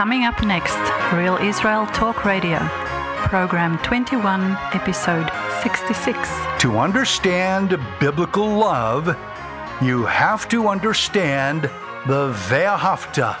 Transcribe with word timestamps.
Coming 0.00 0.24
up 0.24 0.42
next, 0.42 0.80
Real 1.12 1.36
Israel 1.36 1.84
Talk 1.88 2.24
Radio, 2.24 2.58
Program 3.28 3.76
21, 3.80 4.56
Episode 4.72 5.30
66. 5.62 6.16
To 6.60 6.78
understand 6.78 7.78
biblical 8.00 8.48
love, 8.48 9.14
you 9.82 10.06
have 10.06 10.48
to 10.48 10.68
understand 10.68 11.64
the 12.06 12.32
Ve'ahavta. 12.48 13.36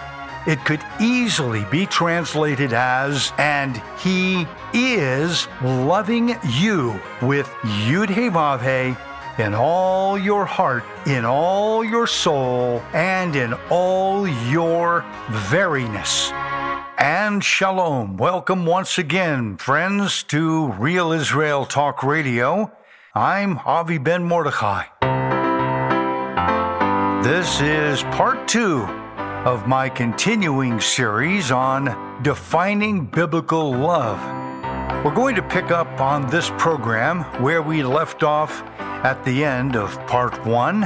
It 0.46 0.62
could 0.66 0.84
easily 1.00 1.64
be 1.70 1.86
translated 1.86 2.74
as, 2.74 3.32
and 3.38 3.82
he 3.98 4.46
is 4.74 5.48
loving 5.62 6.36
you 6.46 7.00
with 7.22 7.46
Yud 7.62 8.10
He 8.10 8.28
Vav 8.28 8.60
in 9.40 9.54
all 9.54 10.18
your 10.18 10.44
heart, 10.44 10.84
in 11.06 11.24
all 11.24 11.82
your 11.82 12.06
soul, 12.06 12.82
and 12.92 13.34
in 13.34 13.54
all 13.70 14.28
your 14.28 15.02
veriness. 15.48 16.30
And 16.98 17.42
shalom. 17.42 18.18
Welcome 18.18 18.66
once 18.66 18.98
again, 18.98 19.56
friends, 19.56 20.22
to 20.24 20.72
Real 20.72 21.12
Israel 21.12 21.64
Talk 21.64 22.02
Radio. 22.02 22.70
I'm 23.14 23.58
Avi 23.64 23.96
Ben 23.96 24.24
Mordechai. 24.24 24.84
This 27.22 27.62
is 27.62 28.02
part 28.14 28.46
two 28.46 28.82
of 29.46 29.66
my 29.66 29.88
continuing 29.88 30.82
series 30.82 31.50
on 31.50 32.22
defining 32.22 33.06
biblical 33.06 33.72
love. 33.72 34.20
We're 35.02 35.14
going 35.14 35.34
to 35.36 35.42
pick 35.42 35.70
up 35.70 35.98
on 35.98 36.28
this 36.28 36.50
program 36.58 37.22
where 37.42 37.62
we 37.62 37.82
left 37.82 38.22
off 38.22 38.62
at 38.78 39.24
the 39.24 39.42
end 39.42 39.74
of 39.74 39.98
part 40.06 40.44
one. 40.44 40.84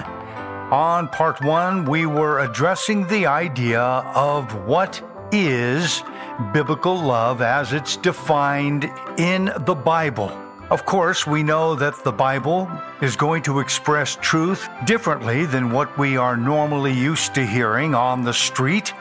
On 0.71 1.09
part 1.09 1.43
one, 1.43 1.85
we 1.85 2.07
were 2.07 2.39
addressing 2.39 3.09
the 3.09 3.27
idea 3.27 3.83
of 3.83 4.55
what 4.67 5.03
is 5.33 6.05
biblical 6.53 6.95
love 6.95 7.43
as 7.43 7.73
it's 7.73 7.97
defined 7.97 8.89
in 9.19 9.51
the 9.67 9.75
Bible. 9.75 10.31
Of 10.71 10.87
course, 10.87 11.27
we 11.27 11.43
know 11.43 11.75
that 11.75 12.05
the 12.05 12.13
Bible 12.13 12.71
is 13.03 13.17
going 13.17 13.43
to 13.43 13.59
express 13.59 14.17
truth 14.21 14.69
differently 14.87 15.45
than 15.45 15.73
what 15.73 15.99
we 15.99 16.17
are 16.17 16.37
normally 16.37 16.93
used 16.93 17.35
to 17.35 17.45
hearing 17.45 17.97
on 17.97 18.23
the 18.23 18.33
street 18.33 18.95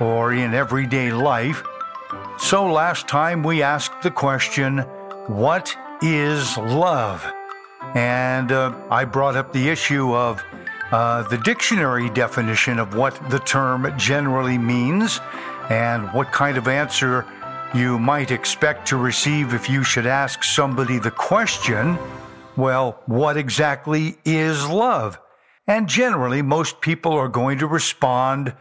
or 0.00 0.32
in 0.32 0.54
everyday 0.54 1.12
life. 1.12 1.62
So 2.38 2.70
last 2.70 3.08
time 3.08 3.42
we 3.42 3.62
asked 3.62 4.02
the 4.02 4.10
question, 4.10 4.78
What 5.26 5.74
is 6.02 6.56
love? 6.58 7.26
And 7.94 8.52
uh, 8.52 8.76
I 8.90 9.06
brought 9.06 9.36
up 9.36 9.52
the 9.52 9.68
issue 9.68 10.14
of 10.14 10.44
uh, 10.92 11.22
the 11.28 11.38
dictionary 11.38 12.10
definition 12.10 12.78
of 12.78 12.94
what 12.94 13.18
the 13.30 13.38
term 13.38 13.92
generally 13.98 14.58
means 14.58 15.18
and 15.70 16.12
what 16.12 16.30
kind 16.30 16.58
of 16.58 16.68
answer 16.68 17.24
you 17.74 17.98
might 17.98 18.30
expect 18.30 18.86
to 18.88 18.96
receive 18.98 19.54
if 19.54 19.70
you 19.70 19.82
should 19.82 20.06
ask 20.06 20.44
somebody 20.44 20.98
the 20.98 21.10
question, 21.10 21.98
well, 22.56 23.02
what 23.06 23.38
exactly 23.38 24.18
is 24.26 24.68
love? 24.68 25.18
And 25.66 25.88
generally, 25.88 26.42
most 26.42 26.82
people 26.82 27.12
are 27.14 27.28
going 27.28 27.58
to 27.58 27.66
respond 27.66 28.54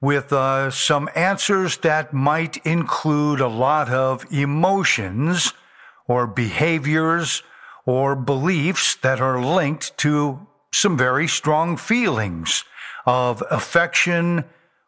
with 0.00 0.32
uh, 0.32 0.70
some 0.70 1.08
answers 1.14 1.76
that 1.78 2.12
might 2.12 2.56
include 2.66 3.40
a 3.40 3.48
lot 3.48 3.90
of 3.90 4.24
emotions 4.32 5.52
or 6.08 6.26
behaviors 6.26 7.42
or 7.84 8.16
beliefs 8.16 8.96
that 8.96 9.20
are 9.20 9.42
linked 9.42 9.96
to 9.98 10.46
some 10.72 10.96
very 10.96 11.28
strong 11.28 11.76
feelings 11.76 12.64
of 13.04 13.42
affection 13.50 14.44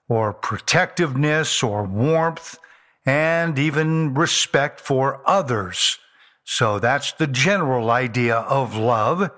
or 0.09 0.33
protectiveness 0.33 1.63
or 1.63 1.85
warmth 1.85 2.59
and 3.05 3.59
even 3.59 4.15
respect 4.15 4.81
for 4.81 5.21
others. 5.29 5.99
So 6.45 6.79
that's 6.79 7.13
the 7.13 7.27
general 7.27 7.91
idea 7.91 8.37
of 8.37 8.77
love. 8.77 9.31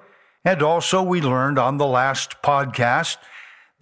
And 0.44 0.62
also 0.62 1.02
we 1.02 1.20
learned 1.20 1.58
on 1.58 1.78
the 1.78 1.86
last 1.86 2.42
podcast 2.42 3.16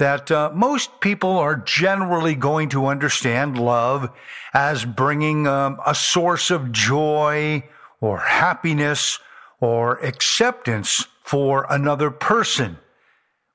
that 0.03 0.33
uh, 0.33 0.51
most 0.53 0.99
people 0.99 1.39
are 1.39 1.55
generally 1.55 2.35
going 2.35 2.69
to 2.69 2.87
understand 2.87 3.57
love 3.57 4.11
as 4.53 4.85
bringing 4.85 5.47
um, 5.47 5.79
a 5.87 5.95
source 5.95 6.51
of 6.51 6.73
joy 6.73 7.63
or 8.01 8.19
happiness 8.19 9.21
or 9.61 10.05
acceptance 10.05 11.07
for 11.23 11.69
another 11.71 12.11
person, 12.11 12.77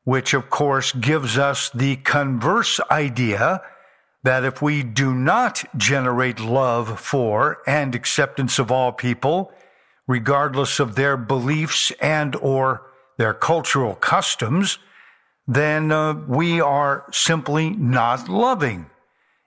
which 0.06 0.34
of 0.34 0.50
course 0.50 0.94
gives 0.94 1.38
us 1.38 1.70
the 1.72 1.98
converse 1.98 2.80
idea 2.90 3.62
that 4.24 4.46
if 4.46 4.62
we 4.62 4.84
do 4.84 5.14
not 5.14 5.66
generate 5.76 6.40
love 6.40 6.98
for 6.98 7.58
and 7.68 7.94
acceptance 7.94 8.58
of 8.58 8.72
all 8.72 8.94
people, 8.94 9.52
regardless 10.08 10.80
of 10.80 10.96
their 10.96 11.18
beliefs 11.18 11.92
and 12.00 12.38
or 12.38 12.84
their 13.18 13.34
cultural 13.34 13.96
customs, 13.96 14.80
then 15.48 15.92
uh, 15.92 16.14
we 16.28 16.60
are 16.60 17.06
simply 17.12 17.70
not 17.70 18.28
loving 18.28 18.88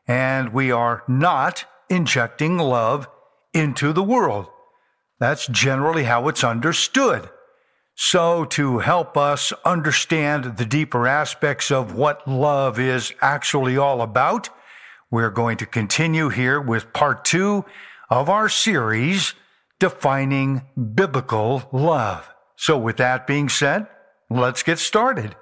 and 0.08 0.52
we 0.52 0.72
are 0.72 1.04
not 1.06 1.64
injecting 1.88 2.58
love 2.58 3.08
into 3.52 3.92
the 3.92 4.02
world. 4.02 4.46
That's 5.18 5.46
generally 5.46 6.04
how 6.04 6.28
it's 6.28 6.42
understood. 6.42 7.28
So, 7.94 8.46
to 8.46 8.78
help 8.78 9.18
us 9.18 9.52
understand 9.64 10.56
the 10.56 10.64
deeper 10.64 11.06
aspects 11.06 11.70
of 11.70 11.94
what 11.94 12.26
love 12.26 12.78
is 12.78 13.12
actually 13.20 13.76
all 13.76 14.00
about, 14.00 14.48
we're 15.10 15.30
going 15.30 15.58
to 15.58 15.66
continue 15.66 16.30
here 16.30 16.58
with 16.58 16.94
part 16.94 17.26
two 17.26 17.66
of 18.08 18.30
our 18.30 18.48
series, 18.48 19.34
Defining 19.78 20.62
Biblical 20.94 21.68
Love. 21.72 22.26
So, 22.56 22.78
with 22.78 22.96
that 22.96 23.26
being 23.26 23.50
said, 23.50 23.86
let's 24.30 24.62
get 24.62 24.78
started. 24.78 25.36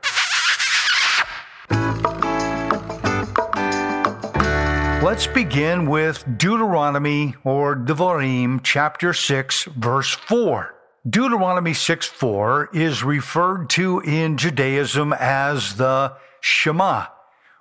Let's 5.00 5.28
begin 5.28 5.88
with 5.88 6.24
Deuteronomy 6.38 7.36
or 7.44 7.76
Devarim 7.76 8.60
chapter 8.64 9.14
6 9.14 9.64
verse 9.76 10.12
4. 10.12 10.74
Deuteronomy 11.08 11.72
6 11.72 12.06
4 12.06 12.70
is 12.74 13.04
referred 13.04 13.70
to 13.70 14.00
in 14.00 14.36
Judaism 14.36 15.12
as 15.12 15.76
the 15.76 16.14
Shema, 16.40 17.06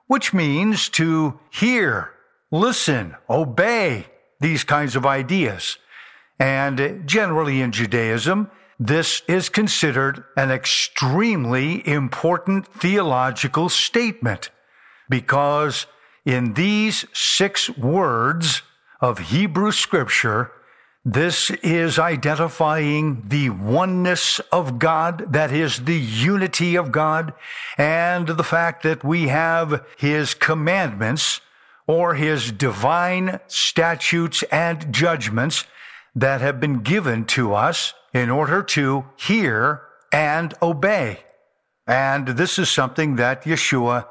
which 0.07 0.33
means 0.33 0.89
to 0.89 1.39
hear, 1.51 2.11
listen, 2.49 3.15
obey, 3.29 4.07
these 4.39 4.63
kinds 4.63 4.95
of 4.95 5.05
ideas. 5.05 5.77
And 6.39 7.03
generally 7.05 7.61
in 7.61 7.71
Judaism, 7.71 8.49
this 8.79 9.21
is 9.27 9.49
considered 9.49 10.23
an 10.35 10.49
extremely 10.49 11.87
important 11.87 12.67
theological 12.67 13.69
statement 13.69 14.49
because 15.07 15.85
in 16.27 16.55
these 16.55 17.05
six 17.13 17.69
words 17.77 18.61
of 18.99 19.17
Hebrew 19.17 19.71
scripture, 19.71 20.51
this 21.05 21.49
is 21.63 21.97
identifying 21.97 23.23
the 23.29 23.49
oneness 23.49 24.41
of 24.51 24.77
God, 24.77 25.31
that 25.31 25.53
is 25.53 25.85
the 25.85 25.97
unity 25.97 26.75
of 26.75 26.91
God, 26.91 27.33
and 27.77 28.27
the 28.27 28.43
fact 28.43 28.83
that 28.83 29.05
we 29.05 29.29
have 29.29 29.85
His 29.95 30.33
commandments 30.33 31.39
or 31.87 32.15
His 32.15 32.51
divine 32.51 33.39
statutes 33.47 34.43
and 34.51 34.93
judgments 34.93 35.63
that 36.13 36.41
have 36.41 36.59
been 36.59 36.81
given 36.81 37.23
to 37.27 37.53
us 37.53 37.93
in 38.13 38.29
order 38.29 38.61
to 38.63 39.05
hear 39.15 39.81
and 40.11 40.53
obey. 40.61 41.21
And 41.87 42.27
this 42.27 42.59
is 42.59 42.69
something 42.69 43.15
that 43.15 43.43
Yeshua 43.43 44.07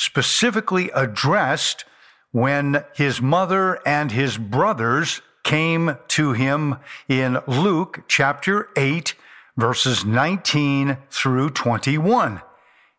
specifically 0.00 0.90
addressed 0.94 1.84
when 2.32 2.82
his 2.94 3.20
mother 3.20 3.78
and 3.86 4.10
his 4.10 4.38
brothers 4.38 5.20
came 5.44 5.94
to 6.08 6.32
him 6.32 6.76
in 7.06 7.38
Luke 7.46 8.00
chapter 8.08 8.70
8, 8.76 9.14
verses 9.58 10.02
19 10.02 10.96
through 11.10 11.50
21. 11.50 12.40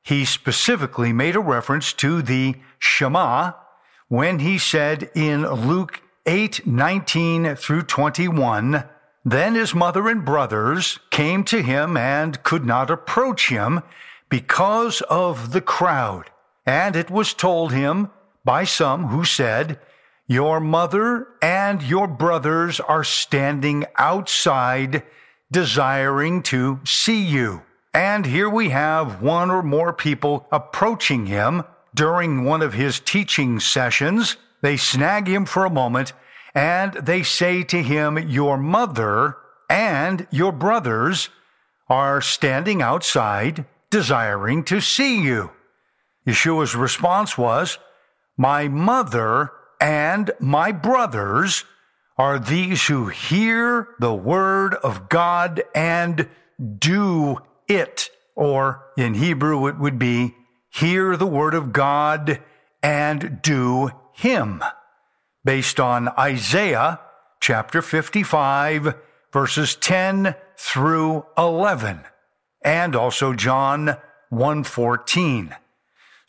He 0.03 0.25
specifically 0.25 1.11
made 1.11 1.35
a 1.35 1.39
reference 1.39 1.91
to 1.93 2.21
the 2.21 2.55
Shema 2.77 3.53
when 4.07 4.37
he 4.37 4.59
said 4.59 5.09
in 5.15 5.49
Luke 5.49 6.01
8, 6.27 6.67
19 6.67 7.55
through 7.55 7.81
21, 7.81 8.83
Then 9.25 9.55
his 9.55 9.73
mother 9.73 10.07
and 10.07 10.23
brothers 10.23 10.99
came 11.09 11.45
to 11.45 11.63
him 11.63 11.97
and 11.97 12.43
could 12.43 12.63
not 12.63 12.91
approach 12.91 13.49
him 13.49 13.81
because 14.29 15.01
of 15.09 15.51
the 15.51 15.61
crowd. 15.61 16.29
And 16.71 16.95
it 16.95 17.11
was 17.11 17.33
told 17.33 17.73
him 17.73 18.11
by 18.45 18.63
some 18.63 19.07
who 19.07 19.25
said, 19.25 19.77
Your 20.25 20.61
mother 20.61 21.27
and 21.41 21.83
your 21.83 22.07
brothers 22.07 22.79
are 22.79 23.03
standing 23.03 23.83
outside 23.97 25.03
desiring 25.51 26.41
to 26.43 26.79
see 26.85 27.21
you. 27.21 27.63
And 27.93 28.25
here 28.25 28.49
we 28.49 28.69
have 28.69 29.21
one 29.21 29.51
or 29.51 29.61
more 29.61 29.91
people 29.91 30.47
approaching 30.49 31.25
him 31.25 31.63
during 31.93 32.45
one 32.45 32.61
of 32.61 32.73
his 32.73 33.01
teaching 33.01 33.59
sessions, 33.59 34.37
they 34.61 34.77
snag 34.77 35.27
him 35.27 35.45
for 35.45 35.65
a 35.65 35.69
moment 35.69 36.13
and 36.55 36.93
they 36.93 37.21
say 37.21 37.63
to 37.63 37.83
him, 37.83 38.17
Your 38.29 38.57
mother 38.57 39.35
and 39.69 40.25
your 40.31 40.53
brothers 40.53 41.27
are 41.89 42.21
standing 42.21 42.81
outside 42.81 43.65
desiring 43.89 44.63
to 44.63 44.79
see 44.79 45.21
you. 45.21 45.51
Yeshua's 46.25 46.75
response 46.75 47.37
was, 47.37 47.77
My 48.37 48.67
mother 48.67 49.51
and 49.79 50.31
my 50.39 50.71
brothers 50.71 51.65
are 52.17 52.37
these 52.37 52.85
who 52.85 53.07
hear 53.07 53.87
the 53.99 54.13
word 54.13 54.75
of 54.75 55.09
God 55.09 55.63
and 55.73 56.29
do 56.77 57.37
it. 57.67 58.09
Or 58.35 58.85
in 58.97 59.15
Hebrew, 59.15 59.67
it 59.67 59.77
would 59.77 59.97
be 59.97 60.35
hear 60.69 61.17
the 61.17 61.27
word 61.27 61.53
of 61.53 61.73
God 61.73 62.39
and 62.83 63.41
do 63.41 63.89
him. 64.13 64.63
Based 65.43 65.79
on 65.79 66.09
Isaiah 66.09 66.99
chapter 67.39 67.81
55, 67.81 68.93
verses 69.33 69.75
10 69.75 70.35
through 70.57 71.25
11, 71.37 72.01
and 72.63 72.95
also 72.95 73.33
John 73.33 73.97
114. 74.29 75.55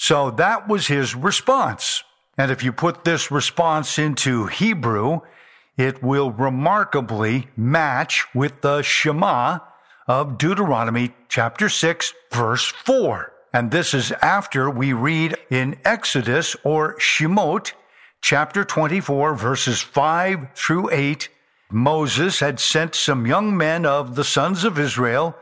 So 0.03 0.33
that 0.33 0.67
was 0.67 0.89
his 0.89 1.15
response. 1.15 2.03
And 2.37 2.51
if 2.51 2.65
you 2.65 2.73
put 2.73 3.05
this 3.05 3.31
response 3.31 4.01
into 4.01 4.47
Hebrew, 4.47 5.21
it 5.77 6.03
will 6.03 6.33
remarkably 6.33 7.47
match 7.57 8.27
with 8.35 8.63
the 8.63 8.83
Shema 8.83 9.61
of 10.09 10.39
Deuteronomy 10.39 11.15
chapter 11.29 11.69
6, 11.69 12.15
verse 12.33 12.67
4. 12.85 13.33
And 13.53 13.71
this 13.71 13.95
is 13.95 14.11
after 14.21 14.69
we 14.69 14.93
read 14.93 15.37
in 15.51 15.79
Exodus 15.85 16.57
or 16.65 16.97
Shemot 16.99 17.73
chapter 18.21 18.65
24, 18.65 19.37
verses 19.37 19.83
5 19.83 20.49
through 20.57 20.91
8. 20.91 21.29
Moses 21.71 22.41
had 22.41 22.59
sent 22.59 22.97
some 22.97 23.25
young 23.25 23.57
men 23.57 23.87
of 23.87 24.17
the 24.17 24.25
sons 24.25 24.65
of 24.65 24.81
Israel 24.81 25.37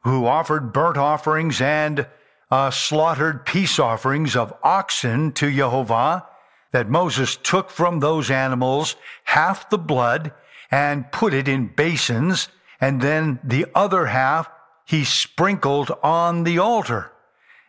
who 0.00 0.26
offered 0.26 0.74
burnt 0.74 0.98
offerings 0.98 1.62
and 1.62 2.06
uh, 2.54 2.70
slaughtered 2.70 3.44
peace 3.44 3.80
offerings 3.80 4.36
of 4.36 4.54
oxen 4.62 5.32
to 5.32 5.50
Jehovah 5.50 6.24
that 6.70 6.88
Moses 6.88 7.34
took 7.34 7.68
from 7.68 7.98
those 7.98 8.30
animals 8.30 8.94
half 9.24 9.68
the 9.70 9.78
blood 9.78 10.32
and 10.70 11.10
put 11.10 11.34
it 11.34 11.48
in 11.48 11.66
basins, 11.66 12.46
and 12.80 13.00
then 13.00 13.40
the 13.42 13.66
other 13.74 14.06
half 14.06 14.48
he 14.84 15.02
sprinkled 15.02 15.90
on 16.00 16.44
the 16.44 16.56
altar. 16.58 17.10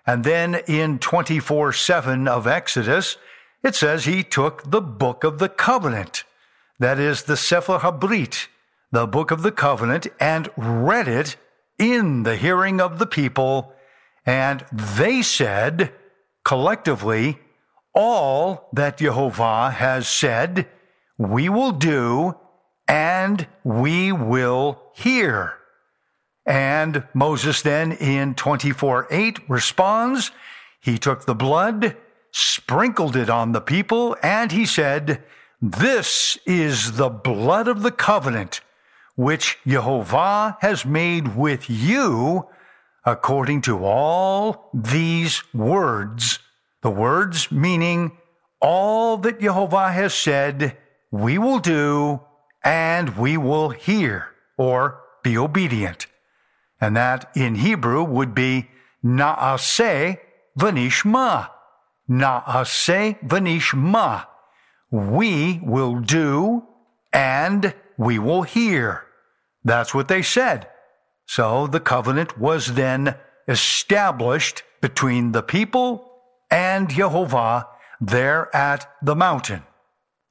And 0.06 0.24
then 0.24 0.54
in 0.68 1.00
24 1.00 1.74
7 1.74 2.28
of 2.28 2.46
Exodus, 2.46 3.18
it 3.64 3.74
says 3.74 4.06
he 4.06 4.22
took 4.22 4.70
the 4.70 4.82
book 4.82 5.24
of 5.24 5.40
the 5.40 5.50
covenant, 5.50 6.26
that 6.78 7.00
is 7.00 7.24
the 7.24 7.38
Sefer 7.38 7.80
Habrit, 7.80 8.50
the 8.92 9.08
book 9.08 9.32
of 9.32 9.42
the 9.42 9.52
covenant, 9.52 10.06
and 10.20 10.52
read 10.56 11.08
it 11.08 11.38
in 11.80 12.22
the 12.22 12.36
hearing 12.36 12.80
of 12.80 13.00
the 13.00 13.08
people. 13.08 13.72
And 14.26 14.66
they 14.72 15.22
said 15.22 15.94
collectively, 16.44 17.40
all 17.94 18.70
that 18.74 18.98
Jehovah 18.98 19.72
has 19.72 20.08
said, 20.08 20.68
we 21.18 21.50
will 21.50 21.72
do 21.72 22.36
and 22.88 23.48
we 23.64 24.12
will 24.12 24.82
hear. 24.94 25.54
And 26.46 27.04
Moses 27.14 27.62
then 27.62 27.94
in 27.94 28.36
24 28.36 29.08
8 29.10 29.50
responds, 29.50 30.32
he 30.80 31.00
took 31.00 31.26
the 31.26 31.34
blood, 31.34 31.98
sprinkled 32.32 33.16
it 33.16 33.30
on 33.30 33.54
the 33.54 33.62
people, 33.62 34.16
and 34.22 34.52
he 34.52 34.66
said, 34.66 35.24
This 35.60 36.38
is 36.46 36.98
the 36.98 37.10
blood 37.10 37.68
of 37.68 37.82
the 37.82 37.92
covenant 37.92 38.62
which 39.16 39.58
Jehovah 39.66 40.58
has 40.62 40.86
made 40.86 41.36
with 41.36 41.70
you 41.70 42.48
according 43.06 43.62
to 43.62 43.84
all 43.84 44.70
these 44.74 45.44
words 45.54 46.40
the 46.86 46.92
words 46.92 47.52
meaning 47.52 48.12
all 48.62 49.18
that 49.18 49.40
Jehovah 49.40 49.92
has 49.92 50.14
said, 50.14 50.78
we 51.10 51.40
will 51.40 51.58
do 51.58 52.22
and 52.64 53.18
we 53.18 53.38
will 53.38 53.70
hear 53.70 54.28
or 54.56 55.02
be 55.24 55.36
obedient. 55.36 56.06
And 56.80 56.96
that 56.96 57.32
in 57.36 57.56
Hebrew 57.56 58.04
would 58.04 58.36
be 58.36 58.70
naaseh 59.04 60.20
v'nishma. 60.60 61.50
Naaseh 62.08 63.20
v'nishma. 63.28 64.28
We 64.92 65.60
will 65.64 66.02
do 66.02 66.68
and 67.12 67.74
we 67.98 68.20
will 68.20 68.44
hear. 68.44 69.06
That's 69.64 69.92
what 69.92 70.08
they 70.08 70.22
said. 70.22 70.68
So 71.26 71.68
the 71.68 71.80
covenant 71.80 72.38
was 72.38 72.74
then 72.74 73.16
established 73.48 74.64
between 74.82 75.32
the 75.32 75.44
people 75.44 76.12
and 76.52 76.90
Jehovah 76.90 77.68
there 78.00 78.56
at 78.56 78.88
the 79.02 79.16
mountain. 79.16 79.64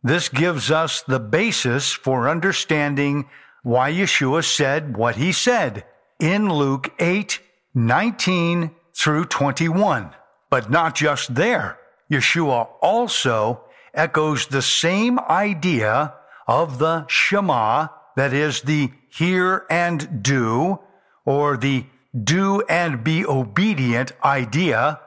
This 0.03 0.29
gives 0.29 0.71
us 0.71 1.03
the 1.03 1.19
basis 1.19 1.93
for 1.93 2.29
understanding 2.29 3.29
why 3.63 3.91
Yeshua 3.91 4.45
said 4.45 4.97
what 4.97 5.17
he 5.17 5.33
said 5.33 5.85
in 6.21 6.53
Luke 6.53 6.93
8, 6.99 7.41
19 7.75 8.71
through 8.95 9.25
21. 9.25 10.11
But 10.51 10.71
not 10.71 10.95
just 10.95 11.35
there. 11.35 11.79
Yeshua 12.11 12.69
also 12.83 13.65
echoes 13.95 14.47
the 14.47 14.63
same 14.63 15.19
idea 15.19 16.15
of 16.47 16.79
the 16.79 17.07
Shema, 17.09 17.89
that 18.17 18.33
is 18.33 18.63
the 18.63 18.91
hear 19.09 19.65
and 19.71 20.23
do, 20.23 20.81
or 21.25 21.57
the 21.57 21.87
do 22.23 22.63
and 22.69 23.03
be 23.03 23.25
obedient 23.27 24.13
idea 24.23 25.01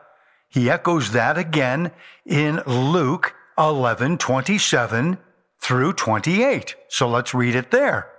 he 0.49 0.69
echoes 0.69 1.11
that 1.11 1.37
again 1.37 1.91
in 2.25 2.61
Luke 2.65 3.35
11, 3.57 4.17
27 4.17 5.17
through 5.59 5.93
28. 5.93 6.75
So 6.87 7.07
let's 7.07 7.33
read 7.33 7.55
it 7.55 7.71
there. 7.71 8.09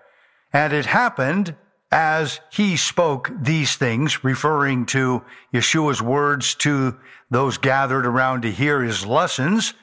And 0.52 0.72
it 0.72 0.86
happened 0.86 1.56
as 1.90 2.40
he 2.52 2.76
spoke 2.76 3.30
these 3.34 3.76
things, 3.76 4.22
referring 4.22 4.84
to 4.86 5.24
Yeshua's 5.54 6.02
words 6.02 6.54
to 6.56 6.98
those 7.30 7.56
gathered 7.56 8.04
around 8.04 8.42
to 8.42 8.52
hear 8.52 8.82
his 8.82 9.06
lessons, 9.06 9.74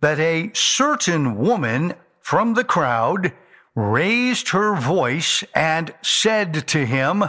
that 0.00 0.18
a 0.18 0.50
certain 0.54 1.36
woman 1.36 1.94
from 2.20 2.54
the 2.54 2.64
crowd 2.64 3.32
raised 3.74 4.50
her 4.50 4.74
voice 4.74 5.44
and 5.54 5.94
said 6.02 6.66
to 6.68 6.86
him, 6.86 7.24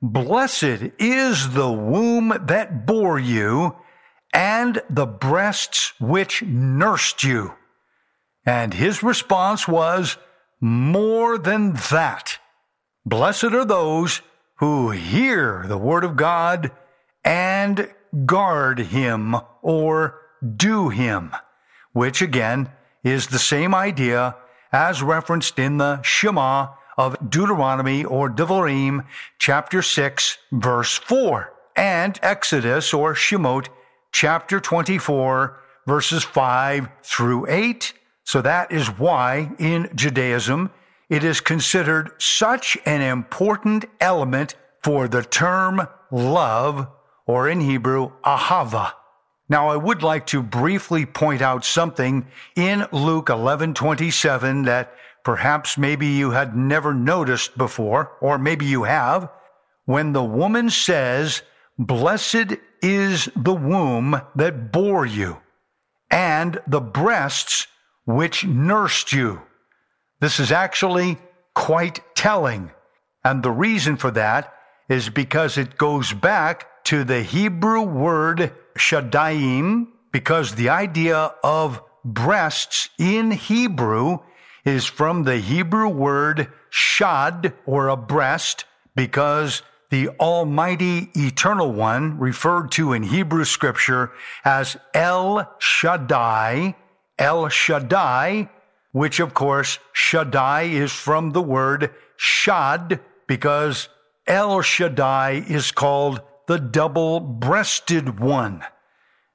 Blessed 0.00 0.92
is 0.98 1.54
the 1.54 1.70
womb 1.70 2.36
that 2.46 2.86
bore 2.86 3.18
you 3.18 3.76
and 4.32 4.82
the 4.90 5.06
breasts 5.06 5.92
which 6.00 6.42
nursed 6.42 7.22
you. 7.22 7.54
And 8.44 8.74
his 8.74 9.02
response 9.02 9.66
was, 9.66 10.18
More 10.60 11.38
than 11.38 11.74
that. 11.90 12.38
Blessed 13.06 13.44
are 13.44 13.64
those 13.64 14.22
who 14.56 14.90
hear 14.90 15.64
the 15.66 15.78
word 15.78 16.04
of 16.04 16.16
God 16.16 16.70
and 17.24 17.90
guard 18.26 18.78
him 18.78 19.36
or 19.62 20.20
do 20.56 20.88
him, 20.88 21.32
which 21.92 22.20
again 22.20 22.70
is 23.02 23.28
the 23.28 23.38
same 23.38 23.74
idea 23.74 24.36
as 24.74 25.04
referenced 25.04 25.56
in 25.56 25.78
the 25.78 26.02
Shema 26.02 26.66
of 26.98 27.16
Deuteronomy 27.30 28.04
or 28.04 28.28
Devarim, 28.28 29.06
chapter 29.38 29.80
6, 29.80 30.38
verse 30.50 30.98
4, 30.98 31.52
and 31.76 32.18
Exodus 32.22 32.92
or 32.92 33.14
Shemot 33.14 33.68
chapter 34.10 34.58
24, 34.58 35.60
verses 35.86 36.24
5 36.24 36.88
through 37.04 37.48
8. 37.48 37.92
So 38.24 38.42
that 38.42 38.72
is 38.72 38.88
why 38.98 39.52
in 39.60 39.90
Judaism 39.94 40.72
it 41.08 41.22
is 41.22 41.40
considered 41.40 42.10
such 42.18 42.76
an 42.84 43.00
important 43.00 43.84
element 44.00 44.56
for 44.82 45.06
the 45.06 45.22
term 45.22 45.86
love, 46.10 46.88
or 47.26 47.48
in 47.48 47.60
Hebrew, 47.60 48.10
ahava. 48.24 48.92
Now, 49.48 49.68
I 49.68 49.76
would 49.76 50.02
like 50.02 50.26
to 50.28 50.42
briefly 50.42 51.04
point 51.04 51.42
out 51.42 51.64
something 51.64 52.26
in 52.56 52.86
Luke 52.92 53.28
11:27 53.28 54.64
that 54.64 54.94
perhaps 55.22 55.76
maybe 55.76 56.06
you 56.06 56.30
had 56.30 56.56
never 56.56 56.94
noticed 56.94 57.56
before, 57.58 58.12
or 58.20 58.38
maybe 58.38 58.64
you 58.64 58.84
have. 58.84 59.28
When 59.84 60.12
the 60.12 60.24
woman 60.24 60.70
says, 60.70 61.42
Blessed 61.78 62.56
is 62.80 63.28
the 63.34 63.54
womb 63.54 64.20
that 64.36 64.70
bore 64.70 65.04
you, 65.04 65.38
and 66.10 66.60
the 66.66 66.80
breasts 66.80 67.66
which 68.04 68.44
nursed 68.44 69.12
you. 69.12 69.42
This 70.20 70.38
is 70.38 70.52
actually 70.52 71.18
quite 71.54 72.00
telling. 72.14 72.70
And 73.24 73.42
the 73.42 73.50
reason 73.50 73.96
for 73.96 74.10
that 74.12 74.54
is 74.88 75.08
because 75.08 75.58
it 75.58 75.78
goes 75.78 76.12
back 76.12 76.84
to 76.84 77.04
the 77.04 77.22
Hebrew 77.22 77.82
word 77.82 78.52
shadayim, 78.78 79.88
because 80.12 80.54
the 80.54 80.68
idea 80.68 81.34
of 81.42 81.82
breasts 82.04 82.88
in 82.98 83.30
Hebrew 83.30 84.18
is 84.64 84.86
from 84.86 85.24
the 85.24 85.38
Hebrew 85.38 85.88
word 85.88 86.50
shad 86.70 87.54
or 87.66 87.88
a 87.88 87.96
breast 87.96 88.64
because 88.94 89.62
the 89.90 90.08
Almighty 90.20 91.10
Eternal 91.14 91.72
One, 91.72 92.18
referred 92.18 92.72
to 92.72 92.92
in 92.92 93.04
Hebrew 93.04 93.44
scripture 93.44 94.10
as 94.44 94.76
El 94.92 95.54
Shaddai, 95.58 96.74
El 97.18 97.48
Shaddai, 97.48 98.48
which 98.92 99.20
of 99.20 99.34
course 99.34 99.78
Shaddai 99.92 100.62
is 100.62 100.92
from 100.92 101.30
the 101.30 101.42
word 101.42 101.94
Shad 102.16 103.00
because 103.26 103.88
El 104.26 104.62
Shaddai 104.62 105.44
is 105.48 105.70
called 105.70 106.22
the 106.46 106.58
double 106.58 107.20
breasted 107.20 108.20
one. 108.20 108.62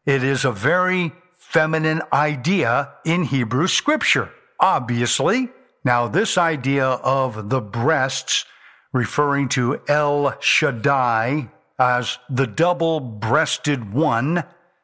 It 0.06 0.24
is 0.24 0.46
a 0.46 0.51
very 0.51 1.12
feminine 1.38 2.01
idea 2.13 2.94
in 3.06 3.24
Hebrew 3.24 3.68
scripture, 3.68 4.32
obviously. 4.60 5.50
Now, 5.84 6.08
this 6.08 6.38
idea 6.38 6.86
of 6.86 7.50
the 7.50 7.62
breasts 7.62 8.46
referring 8.92 9.50
to 9.50 9.82
El 9.88 10.39
Shaddai 10.39 11.50
as 11.80 12.18
the 12.30 12.48
double 12.48 13.00
breasted 13.00 13.94
one, 13.94 14.44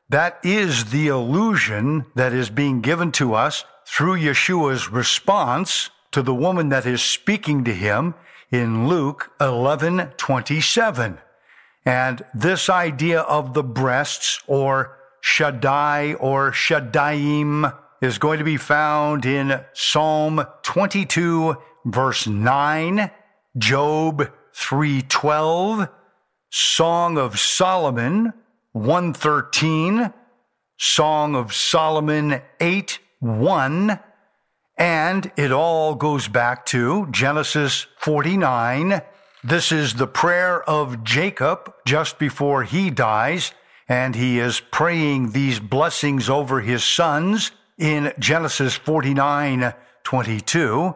that 0.10 0.39
is 0.44 0.91
the 0.91 1.08
illusion 1.08 2.05
that 2.15 2.32
is 2.34 2.50
being 2.50 2.82
given 2.82 3.12
to 3.13 3.34
us 3.34 3.65
through 3.86 4.17
Yeshua's 4.17 4.89
response 4.89 5.89
to 6.12 6.22
the 6.22 6.34
woman 6.34 6.70
that 6.70 6.86
is 6.86 7.01
speaking 7.01 7.63
to 7.65 7.74
him 7.74 8.15
in 8.51 8.88
Luke 8.88 9.32
11 9.41 10.13
27. 10.17 11.17
And 11.86 12.25
this 12.34 12.70
idea 12.70 13.22
of 13.22 13.54
the 13.54 13.63
breasts 13.63 14.42
or 14.48 14.98
Shaddai 15.22 16.13
or 16.15 16.51
Shaddaiim 16.51 17.74
is 18.01 18.18
going 18.18 18.39
to 18.39 18.46
be 18.46 18.58
found 18.58 19.25
in 19.25 19.63
Psalm 19.74 20.46
22 20.63 21.58
verse 21.86 22.27
9, 22.27 23.12
Job 23.58 24.32
3:12, 24.54 25.89
Song 26.50 27.18
of 27.18 27.39
Solomon 27.39 28.34
113, 28.72 30.12
Song 30.77 31.36
of 31.36 31.54
Solomon 31.54 32.42
8 32.60 33.00
1, 33.20 34.00
and 34.77 35.32
it 35.38 35.51
all 35.51 35.96
goes 35.96 36.27
back 36.27 36.65
to 36.68 37.08
Genesis 37.12 37.88
49. 38.00 39.01
This 39.47 39.71
is 39.71 39.93
the 39.93 40.07
prayer 40.07 40.67
of 40.67 41.03
Jacob 41.03 41.71
just 41.85 42.17
before 42.17 42.63
he 42.63 42.89
dies, 42.89 43.51
and 43.87 44.15
he 44.15 44.39
is 44.39 44.59
praying 44.59 45.33
these 45.33 45.59
blessings 45.59 46.31
over 46.31 46.61
his 46.61 46.83
sons 46.83 47.51
in 47.77 48.11
Genesis 48.17 48.73
49 48.73 49.75
22. 50.03 50.95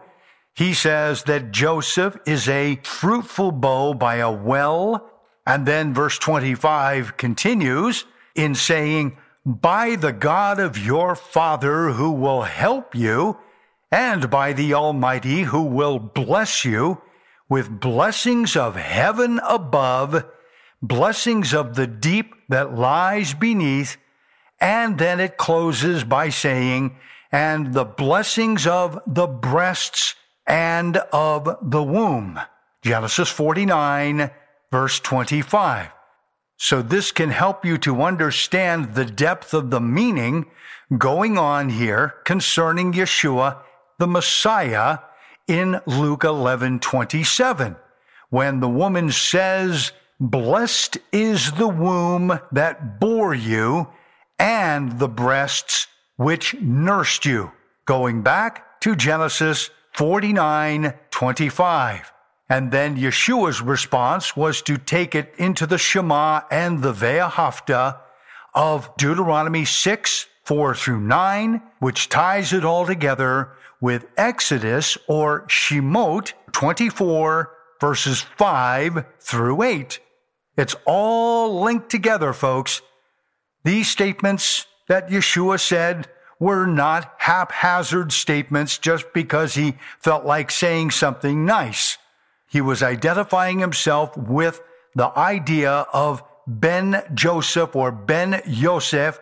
He 0.55 0.73
says 0.73 1.21
that 1.25 1.51
Joseph 1.51 2.17
is 2.25 2.49
a 2.49 2.77
fruitful 2.77 3.51
bough 3.51 3.93
by 3.93 4.15
a 4.15 4.31
well. 4.31 5.07
And 5.45 5.67
then 5.67 5.93
verse 5.93 6.17
25 6.17 7.17
continues 7.17 8.05
in 8.33 8.55
saying, 8.55 9.15
By 9.45 9.95
the 9.95 10.11
God 10.11 10.59
of 10.59 10.75
your 10.75 11.13
father 11.13 11.91
who 11.91 12.09
will 12.09 12.41
help 12.41 12.95
you, 12.95 13.37
and 13.91 14.27
by 14.31 14.53
the 14.53 14.73
Almighty 14.73 15.43
who 15.43 15.61
will 15.61 15.99
bless 15.99 16.65
you 16.65 16.99
with 17.49 17.79
blessings 17.79 18.55
of 18.55 18.75
heaven 18.75 19.39
above, 19.47 20.23
blessings 20.81 21.53
of 21.53 21.75
the 21.75 21.87
deep 21.87 22.33
that 22.47 22.75
lies 22.77 23.33
beneath. 23.33 23.97
And 24.61 24.97
then 24.99 25.19
it 25.19 25.37
closes 25.37 26.03
by 26.03 26.29
saying, 26.29 26.95
and 27.31 27.73
the 27.73 27.85
blessings 27.85 28.67
of 28.67 28.99
the 29.07 29.27
breasts 29.27 30.15
and 30.45 30.97
of 31.11 31.57
the 31.61 31.83
womb. 31.83 32.39
Genesis 32.81 33.29
49, 33.29 34.31
verse 34.71 34.99
25. 34.99 35.89
So 36.57 36.81
this 36.81 37.11
can 37.11 37.29
help 37.29 37.65
you 37.65 37.77
to 37.79 38.01
understand 38.01 38.93
the 38.93 39.05
depth 39.05 39.53
of 39.53 39.69
the 39.69 39.79
meaning 39.79 40.45
going 40.97 41.37
on 41.37 41.69
here 41.69 42.15
concerning 42.25 42.93
Yeshua, 42.93 43.57
the 43.97 44.07
Messiah, 44.07 44.99
in 45.49 45.81
Luke 45.87 46.23
11, 46.23 46.79
27. 46.79 47.75
When 48.29 48.59
the 48.59 48.69
woman 48.69 49.11
says, 49.11 49.91
Blessed 50.19 50.97
is 51.11 51.53
the 51.53 51.67
womb 51.67 52.39
that 52.51 52.99
bore 52.99 53.33
you 53.33 53.87
and 54.37 54.99
the 54.99 55.07
breasts 55.07 55.87
which 56.17 56.53
nursed 56.61 57.25
you. 57.25 57.51
Going 57.85 58.21
back 58.21 58.81
to 58.81 58.95
Genesis 58.95 59.69
49 59.93 60.93
25. 61.09 62.13
And 62.49 62.71
then 62.71 62.97
Yeshua's 62.97 63.61
response 63.61 64.35
was 64.35 64.61
to 64.63 64.77
take 64.77 65.15
it 65.15 65.33
into 65.37 65.65
the 65.65 65.77
Shema 65.77 66.41
and 66.51 66.81
the 66.81 66.93
Ve'ahavta 66.93 67.99
of 68.53 68.89
Deuteronomy 68.97 69.65
6, 69.65 70.25
4 70.43 70.75
through 70.75 71.01
9, 71.01 71.61
which 71.79 72.09
ties 72.09 72.51
it 72.53 72.65
all 72.65 72.85
together 72.85 73.51
with 73.81 74.05
Exodus 74.17 74.97
or 75.07 75.43
Shemot 75.47 76.33
24, 76.51 77.51
verses 77.79 78.21
5 78.21 79.05
through 79.19 79.61
8. 79.63 79.99
It's 80.57 80.75
all 80.85 81.61
linked 81.61 81.89
together, 81.89 82.33
folks. 82.33 82.81
These 83.63 83.89
statements 83.89 84.65
that 84.87 85.09
Yeshua 85.09 85.59
said 85.59 86.07
were 86.39 86.65
not 86.65 87.13
haphazard 87.17 88.11
statements 88.11 88.77
just 88.77 89.11
because 89.13 89.53
he 89.55 89.75
felt 89.99 90.25
like 90.25 90.51
saying 90.51 90.91
something 90.91 91.45
nice. 91.45 91.97
He 92.49 92.61
was 92.61 92.81
identifying 92.81 93.59
himself 93.59 94.17
with 94.17 94.61
the 94.95 95.17
idea 95.17 95.85
of 95.93 96.23
Ben 96.47 97.03
Joseph 97.13 97.75
or 97.75 97.91
Ben 97.91 98.41
Yosef 98.45 99.19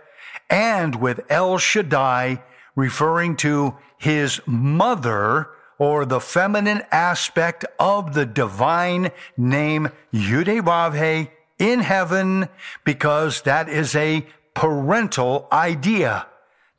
and 0.50 0.96
with 0.96 1.20
El 1.30 1.58
Shaddai 1.58 2.42
referring 2.76 3.36
to 3.38 3.76
his 3.98 4.42
mother 4.46 5.50
or 5.78 6.06
the 6.06 6.20
feminine 6.20 6.82
aspect 6.92 7.66
of 7.80 8.14
the 8.14 8.26
divine 8.26 9.12
name 9.38 9.90
Yudevavhe 10.14 11.30
in 11.60 11.80
heaven 11.80 12.50
because 12.84 13.42
that 13.42 13.70
is 13.70 13.96
a 13.96 14.26
parental 14.54 15.48
idea 15.52 16.26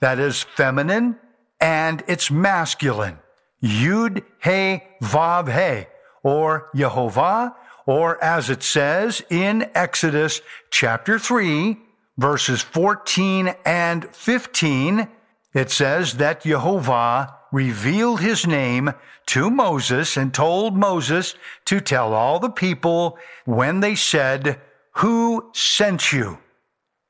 that 0.00 0.18
is 0.18 0.42
feminine 0.42 1.16
and 1.60 2.02
it's 2.06 2.30
masculine. 2.30 3.18
Yud 3.62 4.22
He 4.42 4.82
Vav 5.02 5.48
He, 5.52 5.87
or 6.22 6.70
Yehovah, 6.75 7.54
or 7.87 8.22
as 8.22 8.50
it 8.50 8.62
says 8.62 9.22
in 9.30 9.68
Exodus 9.75 10.40
chapter 10.70 11.18
3, 11.18 11.76
verses 12.16 12.62
14 12.62 13.54
and 13.64 14.04
15, 14.14 15.08
it 15.54 15.70
says 15.70 16.14
that 16.14 16.42
Jehovah 16.42 17.34
revealed 17.50 18.20
his 18.20 18.46
name 18.46 18.92
to 19.26 19.50
Moses 19.50 20.16
and 20.16 20.32
told 20.32 20.76
Moses 20.76 21.34
to 21.64 21.80
tell 21.80 22.12
all 22.12 22.38
the 22.38 22.50
people 22.50 23.18
when 23.44 23.80
they 23.80 23.94
said, 23.94 24.60
Who 24.96 25.50
sent 25.54 26.12
you? 26.12 26.38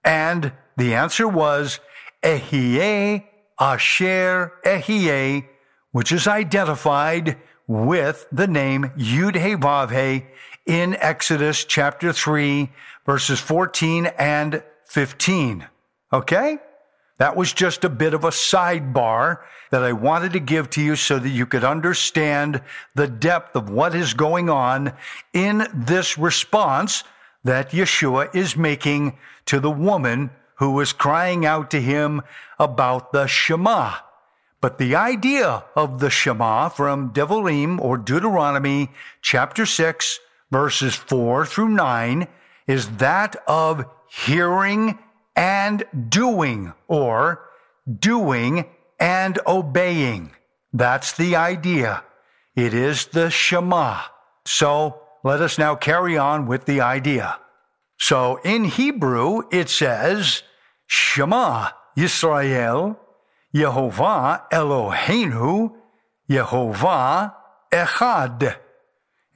And 0.05 0.53
the 0.77 0.95
answer 0.95 1.27
was, 1.27 1.81
Ehyeh 2.23 3.25
Asher 3.59 4.53
Ehyeh, 4.65 5.47
which 5.93 6.13
is 6.13 6.27
identified 6.27 7.37
with 7.67 8.27
the 8.31 8.47
name 8.47 8.93
Yud 8.97 9.35
He 9.35 9.55
Vav 9.55 10.25
in 10.67 10.97
Exodus 10.97 11.65
chapter 11.65 12.13
3, 12.13 12.71
verses 13.05 13.41
14 13.41 14.07
and 14.19 14.63
15. 14.87 15.67
Okay? 16.13 16.59
That 17.19 17.37
was 17.37 17.53
just 17.53 17.85
a 17.85 17.89
bit 17.89 18.15
of 18.15 18.25
a 18.25 18.31
sidebar 18.31 19.41
that 19.71 19.83
I 19.83 19.93
wanted 19.93 20.33
to 20.33 20.41
give 20.41 20.71
to 20.71 20.83
you 20.83 20.97
so 20.97 21.19
that 21.19 21.29
you 21.29 21.47
could 21.47 21.65
understand 21.65 22.63
the 22.95 23.09
depth 23.09 23.57
of 23.57 23.71
what 23.71 23.95
is 23.95 24.15
going 24.15 24.49
on 24.49 24.93
in 25.33 25.67
this 25.75 26.17
response 26.17 27.05
that 27.45 27.71
Yeshua 27.71 28.35
is 28.35 28.57
making 28.57 29.19
to 29.47 29.61
the 29.61 29.71
woman 29.71 30.31
who 30.57 30.73
was 30.73 30.93
crying 30.93 31.45
out 31.45 31.71
to 31.71 31.81
him 31.81 32.23
about 32.59 33.13
the 33.13 33.27
Shema. 33.27 33.95
But 34.61 34.79
the 34.79 34.97
idea 34.97 35.65
of 35.77 36.01
the 36.01 36.11
Shema 36.11 36.69
from 36.69 37.13
Devarim 37.13 37.81
or 37.81 37.97
Deuteronomy 37.97 38.91
chapter 39.23 39.67
6 39.67 40.21
verses 40.51 40.95
4 40.95 41.47
through 41.47 41.69
9 41.69 42.27
is 42.67 42.89
that 42.97 43.37
of 43.47 43.85
hearing 44.09 44.99
and 45.39 45.85
doing 46.09 46.73
or 46.89 47.49
doing 47.99 48.65
and 48.99 49.39
obeying. 49.47 50.33
That's 50.73 51.13
the 51.13 51.37
idea. 51.37 52.03
It 52.57 52.75
is 52.75 53.07
the 53.07 53.31
Shema. 53.31 54.01
So 54.45 55.01
let 55.23 55.41
us 55.41 55.57
now 55.57 55.77
carry 55.77 56.19
on 56.19 56.47
with 56.49 56.65
the 56.67 56.81
idea. 56.81 57.39
So 57.99 58.41
in 58.45 58.65
Hebrew, 58.65 59.43
it 59.53 59.69
says, 59.69 60.43
Shema 60.89 61.69
Yisrael, 61.97 62.97
Yehovah 63.55 64.51
Eloheinu, 64.51 65.73
Yehovah 66.29 67.35
Echad. 67.73 68.57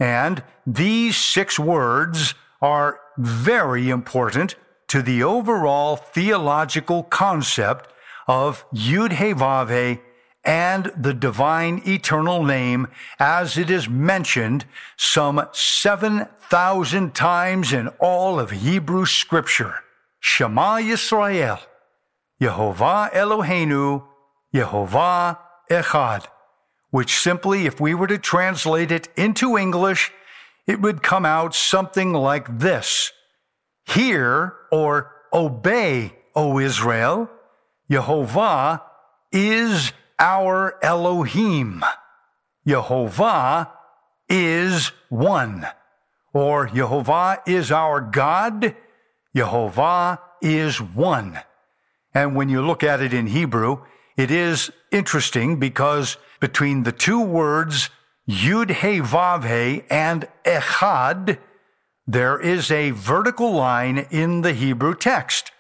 And 0.00 0.42
these 0.66 1.16
six 1.16 1.61
words 1.61 2.35
are 2.61 2.99
very 3.16 3.88
important 3.88 4.56
to 4.93 5.01
the 5.01 5.23
overall 5.23 5.97
theological 5.97 7.03
concept 7.05 7.91
of 8.29 8.63
Yud 8.75 9.15
He 9.15 9.33
Vav 9.33 9.71
He 9.71 10.03
and 10.45 10.93
the 10.95 11.15
divine 11.15 11.81
eternal 11.87 12.45
name 12.45 12.89
as 13.19 13.57
it 13.57 13.71
is 13.71 13.89
mentioned 13.89 14.67
some 14.99 15.49
7,000 15.51 17.15
times 17.15 17.73
in 17.73 17.89
all 18.01 18.39
of 18.39 18.51
Hebrew 18.51 19.07
scripture. 19.07 19.77
Shema 20.21 20.77
Yisrael, 20.77 21.61
Yehovah 22.39 23.13
Eloheinu, 23.13 24.05
Yehovah 24.55 25.39
Echad, 25.71 26.27
which 26.91 27.17
simply, 27.17 27.65
if 27.65 27.81
we 27.81 27.95
were 27.95 28.09
to 28.09 28.19
translate 28.19 28.93
it 28.93 29.09
into 29.17 29.57
English, 29.57 30.13
it 30.67 30.83
would 30.83 31.03
come 31.03 31.25
out 31.25 31.55
something 31.55 32.13
like 32.13 32.59
this. 32.59 33.11
Hear 33.87 34.55
or 34.71 35.11
obey, 35.33 36.15
O 36.35 36.59
Israel, 36.59 37.31
Jehovah 37.91 38.83
is 39.31 39.93
our 40.19 40.79
Elohim. 40.83 41.85
Jehovah 42.67 43.73
is 44.29 44.93
one. 45.09 45.67
Or 46.33 46.67
Jehovah 46.67 47.43
is 47.47 47.71
our 47.71 48.01
God. 48.01 48.75
Jehovah 49.35 50.21
is 50.41 50.81
one. 50.81 51.41
And 52.15 52.37
when 52.37 52.49
you 52.49 52.62
look 52.62 52.83
at 52.83 53.03
it 53.03 53.12
in 53.12 53.27
Hebrew, 53.27 53.85
it 54.17 54.31
is 54.31 54.71
interesting 54.91 55.59
because 55.59 56.17
between 56.41 56.83
the 56.83 56.93
two 56.93 57.21
words 57.21 57.91
Yud 58.29 58.71
He 58.71 59.01
Vav 59.01 59.45
He 59.45 59.85
and 59.91 60.29
Echad, 60.45 61.39
there 62.12 62.38
is 62.38 62.71
a 62.71 62.90
vertical 62.90 63.52
line 63.52 64.07
in 64.11 64.42
the 64.42 64.52
Hebrew 64.52 64.95
text. 64.95 65.50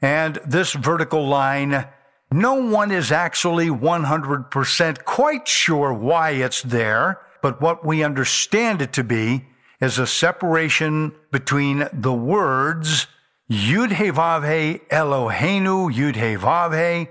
And 0.00 0.38
this 0.46 0.72
vertical 0.72 1.26
line 1.26 1.86
no 2.30 2.54
one 2.54 2.92
is 2.92 3.10
actually 3.10 3.68
100% 3.68 5.04
quite 5.04 5.48
sure 5.48 5.94
why 5.94 6.32
it's 6.32 6.62
there, 6.62 7.20
but 7.40 7.60
what 7.62 7.86
we 7.86 8.04
understand 8.04 8.82
it 8.82 8.92
to 8.92 9.02
be 9.02 9.46
is 9.80 9.98
a 9.98 10.06
separation 10.06 11.14
between 11.32 11.88
the 11.92 12.12
words 12.12 13.06
Yud 13.50 13.92
He 13.94 14.10
Vav 14.10 14.44
He 14.44 14.80
Eloheinu 14.90 15.90
Yud 15.90 16.16
He 16.16 16.36
Vav 16.36 16.74
He 16.76 17.08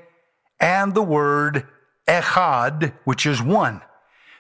and 0.60 0.94
the 0.94 1.02
word 1.02 1.66
Echad, 2.08 2.94
which 3.04 3.26
is 3.26 3.42
one, 3.42 3.82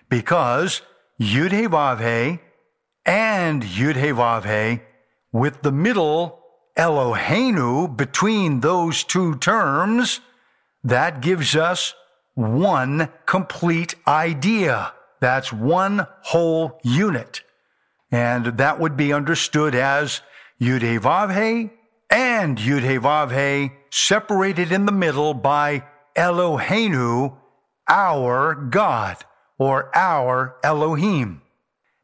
because 0.09 0.83
Yud 1.19 1.51
He 1.51 1.63
Vav 1.63 1.99
He 1.99 2.39
and 3.07 3.63
Yud 3.63 3.95
He 3.95 4.09
Vav 4.09 4.43
He 4.43 4.81
with 5.31 5.61
the 5.61 5.71
middle 5.71 6.43
Eloheinu 6.77 7.95
between 7.95 8.59
those 8.59 9.03
two 9.03 9.35
terms 9.37 10.19
that 10.83 11.21
gives 11.21 11.55
us 11.55 11.95
one 12.35 13.09
complete 13.25 13.95
idea. 14.05 14.93
That's 15.19 15.51
one 15.51 16.05
whole 16.21 16.79
unit. 16.83 17.41
And 18.11 18.57
that 18.57 18.79
would 18.79 18.95
be 18.95 19.11
understood 19.11 19.73
as 19.73 20.21
Yud 20.61 21.71
and 22.09 22.57
Yud 22.57 23.71
separated 23.89 24.71
in 24.71 24.85
the 24.85 24.91
middle 24.91 25.33
by 25.33 25.83
Eloheinu, 26.15 27.35
our 27.87 28.55
God, 28.55 29.17
or 29.57 29.95
our 29.95 30.57
Elohim. 30.63 31.41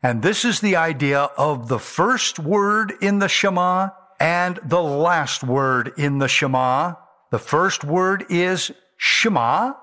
And 0.03 0.21
this 0.21 0.43
is 0.43 0.59
the 0.59 0.75
idea 0.75 1.29
of 1.37 1.69
the 1.69 1.79
first 1.79 2.37
word 2.37 2.93
in 3.01 3.19
the 3.19 3.29
Shema 3.29 3.91
and 4.19 4.59
the 4.65 4.83
last 4.83 5.43
word 5.43 5.93
in 5.97 6.19
the 6.19 6.27
Shema, 6.27 6.95
the 7.31 7.39
first 7.39 7.85
word 7.85 8.25
is 8.29 8.71
Shema. 8.97 9.73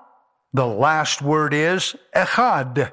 The 0.52 0.66
last 0.66 1.22
word 1.22 1.54
is 1.54 1.96
Echad. 2.14 2.92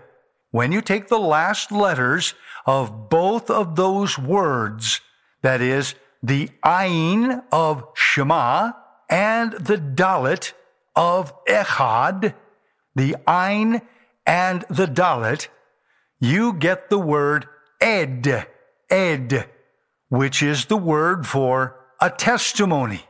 When 0.51 0.71
you 0.71 0.81
take 0.81 1.09
the 1.09 1.19
last 1.19 1.71
letters 1.71 2.33
of 2.65 3.09
both 3.09 3.49
of 3.49 3.75
those 3.75 4.17
words, 4.17 5.01
that 5.41 5.61
is, 5.61 5.95
the 6.23 6.49
Ayin 6.63 7.43
of 7.51 7.83
Shema 7.93 8.71
and 9.09 9.51
the 9.53 9.77
Dalet 9.77 10.53
of 10.95 11.33
Echad, 11.45 12.33
the 12.95 13.15
Ayin 13.27 13.81
and 14.25 14.65
the 14.69 14.87
Dalet, 14.87 15.49
you 16.19 16.53
get 16.53 16.89
the 16.89 16.99
word 16.99 17.47
Ed, 17.79 18.47
Ed, 18.89 19.49
which 20.09 20.41
is 20.41 20.65
the 20.65 20.77
word 20.77 21.27
for 21.27 21.75
a 22.01 22.09
testimony 22.09 23.05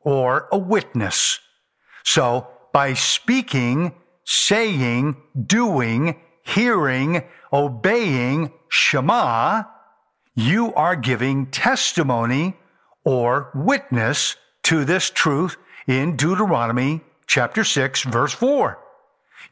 or 0.00 0.48
a 0.50 0.58
witness. 0.58 1.40
So 2.04 2.48
by 2.72 2.94
speaking, 2.94 3.94
saying, 4.24 5.16
doing, 5.46 6.20
hearing, 6.42 7.24
obeying 7.52 8.52
Shema, 8.68 9.64
you 10.34 10.74
are 10.74 10.96
giving 10.96 11.46
testimony 11.46 12.56
or 13.04 13.50
witness 13.54 14.36
to 14.64 14.84
this 14.84 15.10
truth 15.10 15.56
in 15.86 16.16
Deuteronomy 16.16 17.00
chapter 17.26 17.64
6 17.64 18.02
verse 18.04 18.32
4. 18.32 18.78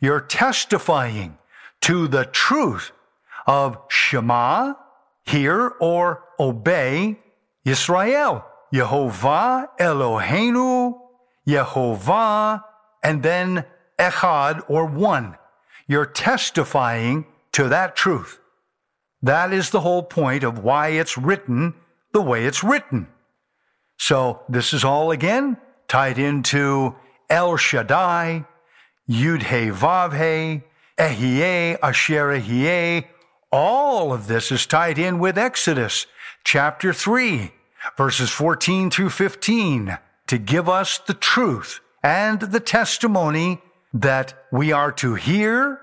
You're 0.01 0.21
testifying 0.21 1.39
to 1.83 2.09
the 2.09 2.25
truth 2.27 2.93
of 3.47 3.79
Shema, 3.89 4.75
hear 5.25 5.69
or 5.81 6.25
obey 6.39 7.19
Israel. 7.65 8.45
Yehovah 8.75 9.69
Eloheinu, 9.79 10.99
Yehovah, 11.47 12.63
and 13.03 13.23
then 13.23 13.65
Echad 13.99 14.63
or 14.69 14.87
one. 14.87 15.37
You're 15.87 16.07
testifying 16.07 17.27
to 17.53 17.69
that 17.69 17.97
truth. 17.97 18.41
That 19.23 19.53
is 19.53 19.71
the 19.71 19.81
whole 19.81 20.03
point 20.03 20.45
of 20.45 20.59
why 20.59 20.89
it's 20.89 21.17
written 21.17 21.75
the 22.13 22.21
way 22.21 22.47
it's 22.47 22.65
written. 22.65 23.09
So 23.99 24.43
this 24.49 24.73
is 24.73 24.85
all 24.85 25.11
again 25.11 25.57
tied 25.89 26.19
into 26.19 26.95
El 27.31 27.57
Shaddai, 27.57 28.45
Yud 29.09 29.43
He 29.45 29.71
Vav 29.71 30.13
He, 30.13 30.63
Ehyeh, 30.99 31.79
Asher 31.83 32.29
Ehyeh. 32.41 33.05
All 33.59 34.13
of 34.13 34.27
this 34.27 34.53
is 34.53 34.67
tied 34.67 34.99
in 34.99 35.19
with 35.19 35.39
Exodus 35.39 36.07
chapter 36.45 36.93
3 36.93 37.53
verses 37.97 38.29
14 38.29 38.91
through 38.91 39.09
15, 39.09 39.97
to 40.27 40.37
give 40.37 40.69
us 40.69 40.99
the 40.99 41.15
truth 41.15 41.81
and 42.03 42.39
the 42.39 42.61
testimony 42.61 43.63
that 43.95 44.35
we 44.53 44.73
are 44.73 44.93
to 44.93 45.15
hear, 45.15 45.81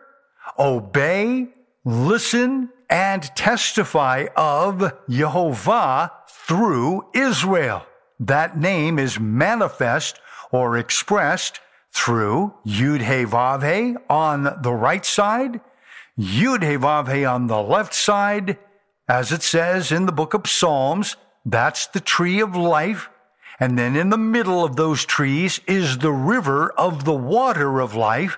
obey, 0.59 1.47
listen, 1.83 2.69
and 2.91 3.23
testify 3.35 4.27
of 4.35 4.93
Jehovah 5.09 6.11
through 6.29 7.07
Israel. 7.15 7.87
That 8.19 8.55
name 8.55 8.99
is 8.99 9.19
manifest 9.19 10.19
or 10.51 10.77
expressed 10.77 11.59
through 11.91 12.53
Yud 12.67 12.99
He 12.99 13.25
Vav 13.25 13.63
He 13.63 13.95
on 14.11 14.61
the 14.61 14.73
right 14.73 15.03
side, 15.03 15.59
Yud 16.17 16.61
He 16.63 17.17
He 17.17 17.25
on 17.25 17.47
the 17.47 17.61
left 17.61 17.93
side, 17.93 18.57
as 19.07 19.31
it 19.31 19.41
says 19.41 19.91
in 19.91 20.05
the 20.05 20.11
book 20.11 20.33
of 20.33 20.47
Psalms, 20.47 21.15
that's 21.45 21.87
the 21.87 21.99
tree 21.99 22.39
of 22.39 22.55
life. 22.55 23.09
And 23.59 23.77
then 23.77 23.95
in 23.95 24.09
the 24.09 24.17
middle 24.17 24.63
of 24.63 24.75
those 24.75 25.05
trees 25.05 25.59
is 25.67 25.97
the 25.97 26.11
river 26.11 26.71
of 26.71 27.05
the 27.05 27.13
water 27.13 27.79
of 27.79 27.95
life. 27.95 28.37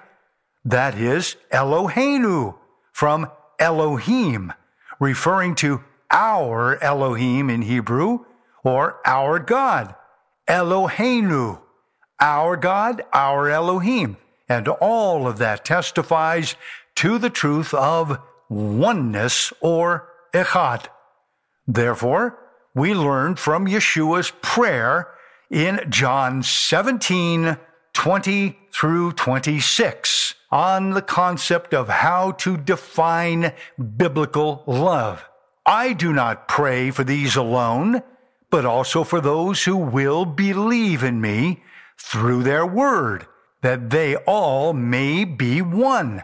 That 0.63 0.95
is 0.95 1.35
Eloheinu 1.51 2.55
from 2.91 3.29
Elohim, 3.59 4.53
referring 4.99 5.55
to 5.55 5.83
our 6.11 6.81
Elohim 6.81 7.49
in 7.49 7.61
Hebrew 7.61 8.25
or 8.63 8.99
our 9.05 9.39
God. 9.39 9.95
Eloheinu, 10.47 11.59
our 12.19 12.57
God, 12.57 13.03
our 13.13 13.49
Elohim. 13.49 14.17
And 14.47 14.67
all 14.67 15.27
of 15.27 15.38
that 15.39 15.65
testifies 15.65 16.55
to 16.95 17.17
the 17.17 17.29
truth 17.29 17.73
of 17.73 18.19
oneness 18.49 19.51
or 19.62 20.10
echad. 20.34 20.88
Therefore, 21.67 22.38
we 22.73 22.93
learn 22.93 23.36
from 23.36 23.67
Yeshua's 23.67 24.31
prayer 24.41 25.08
in 25.49 25.79
John 25.89 26.43
17, 26.43 27.58
20 27.93 28.60
through 28.71 29.13
26 29.13 30.36
on 30.51 30.91
the 30.91 31.01
concept 31.01 31.73
of 31.73 31.89
how 31.89 32.31
to 32.31 32.58
define 32.58 33.53
biblical 33.97 34.63
love. 34.67 35.27
I 35.65 35.93
do 35.93 36.13
not 36.13 36.47
pray 36.47 36.91
for 36.91 37.03
these 37.03 37.36
alone, 37.36 38.03
but 38.49 38.65
also 38.65 39.03
for 39.03 39.19
those 39.19 39.63
who 39.63 39.75
will 39.75 40.25
believe 40.25 41.03
in 41.03 41.19
me 41.19 41.63
through 41.97 42.43
their 42.43 42.65
word, 42.65 43.25
that 43.62 43.89
they 43.89 44.15
all 44.17 44.73
may 44.73 45.23
be 45.23 45.62
one, 45.62 46.23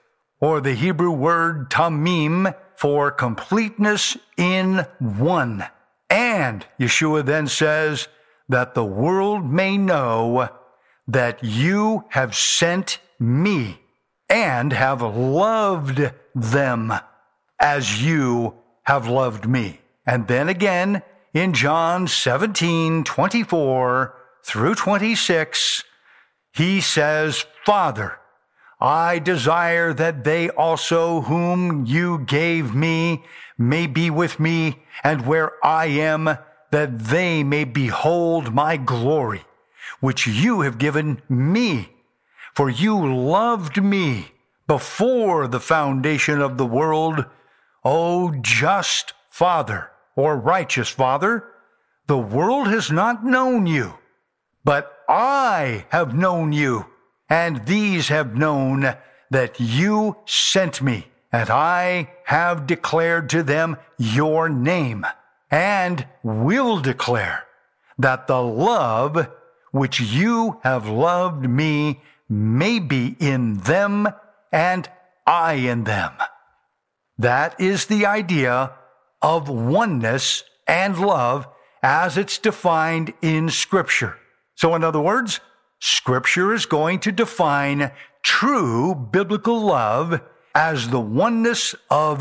or 0.41 0.59
the 0.59 0.73
Hebrew 0.73 1.11
word 1.11 1.69
tamim 1.69 2.53
for 2.75 3.11
completeness 3.11 4.17
in 4.37 4.85
one. 4.99 5.65
And 6.09 6.65
Yeshua 6.79 7.23
then 7.23 7.47
says 7.47 8.07
that 8.49 8.73
the 8.73 8.83
world 8.83 9.45
may 9.45 9.77
know 9.77 10.49
that 11.07 11.43
you 11.43 12.05
have 12.09 12.35
sent 12.35 12.99
me 13.19 13.79
and 14.29 14.73
have 14.73 15.01
loved 15.01 16.11
them 16.33 16.93
as 17.59 18.03
you 18.03 18.55
have 18.83 19.07
loved 19.07 19.47
me. 19.47 19.79
And 20.05 20.27
then 20.27 20.49
again 20.49 21.03
in 21.33 21.53
John 21.53 22.07
17, 22.07 23.03
24 23.03 24.15
through 24.43 24.75
26, 24.75 25.83
he 26.53 26.81
says, 26.81 27.45
Father, 27.65 28.17
I 28.81 29.19
desire 29.19 29.93
that 29.93 30.23
they 30.23 30.49
also 30.49 31.21
whom 31.21 31.85
you 31.85 32.19
gave 32.19 32.73
me 32.73 33.23
may 33.57 33.85
be 33.85 34.09
with 34.09 34.39
me, 34.39 34.81
and 35.03 35.27
where 35.27 35.51
I 35.63 35.85
am, 35.85 36.37
that 36.71 36.99
they 36.99 37.43
may 37.43 37.63
behold 37.63 38.55
my 38.55 38.77
glory, 38.77 39.43
which 39.99 40.25
you 40.25 40.61
have 40.61 40.79
given 40.79 41.21
me. 41.29 41.89
For 42.55 42.69
you 42.69 43.13
loved 43.13 43.81
me 43.83 44.31
before 44.67 45.47
the 45.47 45.59
foundation 45.59 46.41
of 46.41 46.57
the 46.57 46.65
world. 46.65 47.25
O 47.85 48.33
just 48.41 49.13
Father, 49.29 49.91
or 50.15 50.37
righteous 50.37 50.89
Father, 50.89 51.45
the 52.07 52.17
world 52.17 52.67
has 52.67 52.91
not 52.91 53.23
known 53.23 53.67
you, 53.67 53.93
but 54.63 54.97
I 55.07 55.85
have 55.89 56.15
known 56.15 56.51
you, 56.51 56.87
and 57.31 57.65
these 57.65 58.09
have 58.09 58.35
known 58.35 58.93
that 59.29 59.57
you 59.57 60.17
sent 60.25 60.81
me, 60.81 61.07
and 61.31 61.49
I 61.49 62.11
have 62.25 62.67
declared 62.67 63.29
to 63.29 63.41
them 63.41 63.77
your 63.97 64.49
name, 64.49 65.05
and 65.49 66.05
will 66.23 66.81
declare 66.81 67.45
that 67.97 68.27
the 68.27 68.41
love 68.41 69.29
which 69.71 70.01
you 70.01 70.59
have 70.63 70.89
loved 70.89 71.47
me 71.47 72.01
may 72.27 72.79
be 72.79 73.15
in 73.21 73.59
them 73.59 74.09
and 74.51 74.89
I 75.25 75.53
in 75.53 75.85
them. 75.85 76.11
That 77.17 77.57
is 77.61 77.85
the 77.85 78.05
idea 78.07 78.73
of 79.21 79.47
oneness 79.47 80.43
and 80.67 80.99
love 80.99 81.47
as 81.81 82.17
it's 82.17 82.37
defined 82.37 83.13
in 83.21 83.49
Scripture. 83.49 84.17
So, 84.55 84.75
in 84.75 84.83
other 84.83 84.99
words, 84.99 85.39
Scripture 85.81 86.53
is 86.53 86.67
going 86.67 86.99
to 86.99 87.11
define 87.11 87.91
true 88.21 88.93
biblical 88.93 89.59
love 89.59 90.21
as 90.53 90.89
the 90.89 90.99
oneness 90.99 91.73
of 91.89 92.19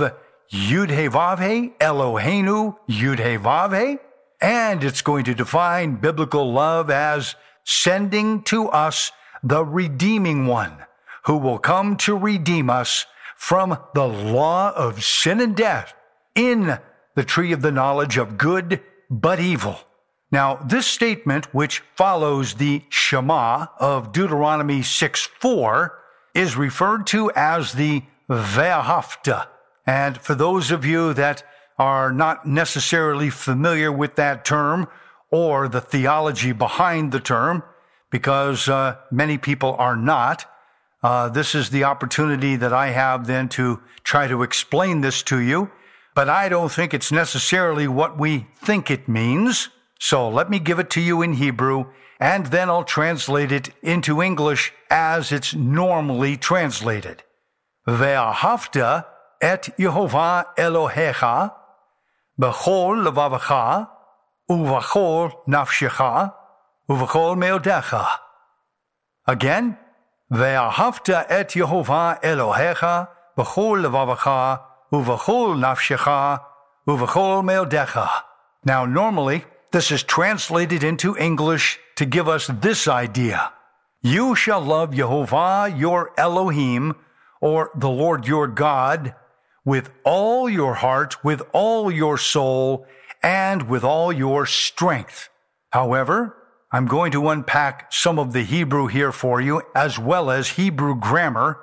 Yud 0.50 0.88
Vavhe, 0.88 1.76
Eloheinu, 1.76 2.78
Yud 2.88 3.18
Vavhe, 3.42 3.98
and 4.40 4.82
it's 4.82 5.02
going 5.02 5.24
to 5.24 5.34
define 5.34 5.96
biblical 5.96 6.50
love 6.50 6.88
as 6.88 7.34
sending 7.62 8.42
to 8.44 8.68
us 8.68 9.12
the 9.42 9.62
redeeming 9.62 10.46
one 10.46 10.86
who 11.26 11.36
will 11.36 11.58
come 11.58 11.98
to 11.98 12.16
redeem 12.16 12.70
us 12.70 13.04
from 13.36 13.78
the 13.94 14.08
law 14.08 14.72
of 14.74 15.04
sin 15.04 15.38
and 15.38 15.54
death 15.54 15.92
in 16.34 16.78
the 17.14 17.24
tree 17.24 17.52
of 17.52 17.60
the 17.60 17.70
knowledge 17.70 18.16
of 18.16 18.38
good 18.38 18.80
but 19.10 19.38
evil. 19.38 19.78
Now, 20.32 20.56
this 20.56 20.86
statement, 20.86 21.52
which 21.52 21.82
follows 21.96 22.54
the 22.54 22.82
Shema 22.88 23.66
of 23.78 24.12
Deuteronomy 24.12 24.82
6 24.82 25.28
4, 25.40 25.98
is 26.34 26.56
referred 26.56 27.06
to 27.08 27.30
as 27.34 27.72
the 27.72 28.02
Ve'ahavta. 28.28 29.48
And 29.86 30.18
for 30.18 30.34
those 30.36 30.70
of 30.70 30.84
you 30.84 31.12
that 31.14 31.42
are 31.78 32.12
not 32.12 32.46
necessarily 32.46 33.30
familiar 33.30 33.90
with 33.90 34.14
that 34.16 34.44
term 34.44 34.86
or 35.30 35.68
the 35.68 35.80
theology 35.80 36.52
behind 36.52 37.10
the 37.10 37.20
term, 37.20 37.62
because 38.10 38.68
uh, 38.68 38.96
many 39.10 39.38
people 39.38 39.74
are 39.78 39.96
not, 39.96 40.44
uh, 41.02 41.28
this 41.28 41.54
is 41.54 41.70
the 41.70 41.84
opportunity 41.84 42.56
that 42.56 42.72
I 42.72 42.88
have 42.88 43.26
then 43.26 43.48
to 43.50 43.80
try 44.04 44.28
to 44.28 44.42
explain 44.42 45.00
this 45.00 45.22
to 45.24 45.40
you. 45.40 45.70
But 46.14 46.28
I 46.28 46.48
don't 46.48 46.70
think 46.70 46.92
it's 46.92 47.10
necessarily 47.10 47.88
what 47.88 48.18
we 48.18 48.46
think 48.56 48.90
it 48.90 49.08
means. 49.08 49.70
So 50.00 50.28
let 50.30 50.48
me 50.48 50.58
give 50.58 50.78
it 50.78 50.88
to 50.90 51.00
you 51.00 51.20
in 51.20 51.34
Hebrew, 51.34 51.84
and 52.18 52.46
then 52.46 52.70
I'll 52.70 52.84
translate 52.84 53.52
it 53.52 53.68
into 53.82 54.22
English 54.22 54.72
as 54.90 55.30
it's 55.30 55.54
normally 55.54 56.38
translated. 56.38 57.22
Ve'ahavta 57.86 59.04
et 59.42 59.68
Yehovah 59.78 60.46
Elohecha 60.56 61.52
b'chol 62.40 63.06
levavacha 63.06 63.88
uvachol 64.50 65.32
nafshecha 65.46 66.32
uvachol 66.88 67.36
meodecha. 67.36 68.06
Again, 69.26 69.76
Ve'ahavta 70.32 71.26
et 71.28 71.50
Yehovah 71.50 72.22
Elohecha 72.22 73.08
b'chol 73.36 73.84
levavacha 73.84 74.60
uvachol 74.90 75.58
nafshecha 75.58 76.40
uvachol 76.88 77.44
meodecha. 77.44 78.08
Now, 78.64 78.86
normally, 78.86 79.44
this 79.72 79.90
is 79.90 80.02
translated 80.02 80.82
into 80.82 81.16
English 81.16 81.78
to 81.96 82.04
give 82.04 82.28
us 82.28 82.48
this 82.48 82.88
idea. 82.88 83.52
You 84.02 84.34
shall 84.34 84.60
love 84.60 84.94
Jehovah 84.94 85.72
your 85.76 86.12
Elohim, 86.16 86.94
or 87.40 87.70
the 87.74 87.90
Lord 87.90 88.26
your 88.26 88.48
God, 88.48 89.14
with 89.64 89.90
all 90.04 90.48
your 90.48 90.74
heart, 90.74 91.22
with 91.22 91.42
all 91.52 91.90
your 91.90 92.18
soul, 92.18 92.86
and 93.22 93.68
with 93.68 93.84
all 93.84 94.12
your 94.12 94.46
strength. 94.46 95.28
However, 95.70 96.36
I'm 96.72 96.86
going 96.86 97.12
to 97.12 97.28
unpack 97.28 97.92
some 97.92 98.18
of 98.18 98.32
the 98.32 98.42
Hebrew 98.42 98.86
here 98.86 99.12
for 99.12 99.40
you, 99.40 99.62
as 99.74 99.98
well 99.98 100.30
as 100.30 100.50
Hebrew 100.50 100.98
grammar, 100.98 101.58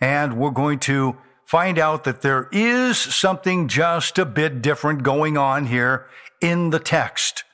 and 0.00 0.36
we're 0.36 0.50
going 0.50 0.78
to 0.80 1.16
find 1.44 1.78
out 1.78 2.04
that 2.04 2.22
there 2.22 2.48
is 2.52 2.96
something 2.96 3.68
just 3.68 4.18
a 4.18 4.24
bit 4.24 4.62
different 4.62 5.02
going 5.02 5.36
on 5.36 5.66
here 5.66 6.06
in 6.40 6.70
the 6.70 6.78
text. 6.78 7.44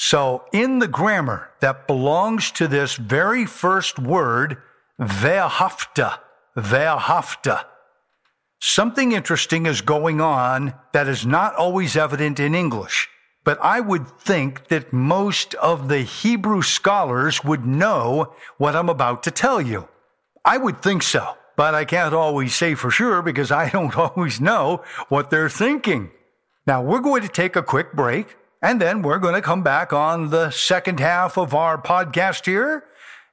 So 0.00 0.44
in 0.52 0.78
the 0.78 0.86
grammar 0.86 1.50
that 1.58 1.88
belongs 1.88 2.52
to 2.52 2.68
this 2.68 2.94
very 2.94 3.44
first 3.44 3.98
word, 3.98 4.58
ve'ahavta, 5.00 6.20
ve'ahavta, 6.56 7.64
something 8.60 9.10
interesting 9.10 9.66
is 9.66 9.80
going 9.80 10.20
on 10.20 10.74
that 10.92 11.08
is 11.08 11.26
not 11.26 11.56
always 11.56 11.96
evident 11.96 12.38
in 12.38 12.54
English. 12.54 13.08
But 13.42 13.58
I 13.60 13.80
would 13.80 14.06
think 14.06 14.68
that 14.68 14.92
most 14.92 15.54
of 15.56 15.88
the 15.88 16.02
Hebrew 16.02 16.62
scholars 16.62 17.42
would 17.42 17.66
know 17.66 18.34
what 18.56 18.76
I'm 18.76 18.88
about 18.88 19.24
to 19.24 19.32
tell 19.32 19.60
you. 19.60 19.88
I 20.44 20.58
would 20.58 20.80
think 20.80 21.02
so, 21.02 21.36
but 21.56 21.74
I 21.74 21.84
can't 21.84 22.14
always 22.14 22.54
say 22.54 22.76
for 22.76 22.92
sure 22.92 23.20
because 23.20 23.50
I 23.50 23.68
don't 23.70 23.96
always 24.06 24.40
know 24.40 24.84
what 25.08 25.30
they're 25.30 25.50
thinking. 25.50 26.12
Now 26.68 26.82
we're 26.82 27.00
going 27.00 27.22
to 27.22 27.28
take 27.28 27.56
a 27.56 27.64
quick 27.64 27.94
break. 27.94 28.37
And 28.60 28.80
then 28.80 29.02
we're 29.02 29.18
going 29.18 29.34
to 29.34 29.42
come 29.42 29.62
back 29.62 29.92
on 29.92 30.30
the 30.30 30.50
second 30.50 30.98
half 30.98 31.38
of 31.38 31.54
our 31.54 31.80
podcast 31.80 32.46
here. 32.46 32.84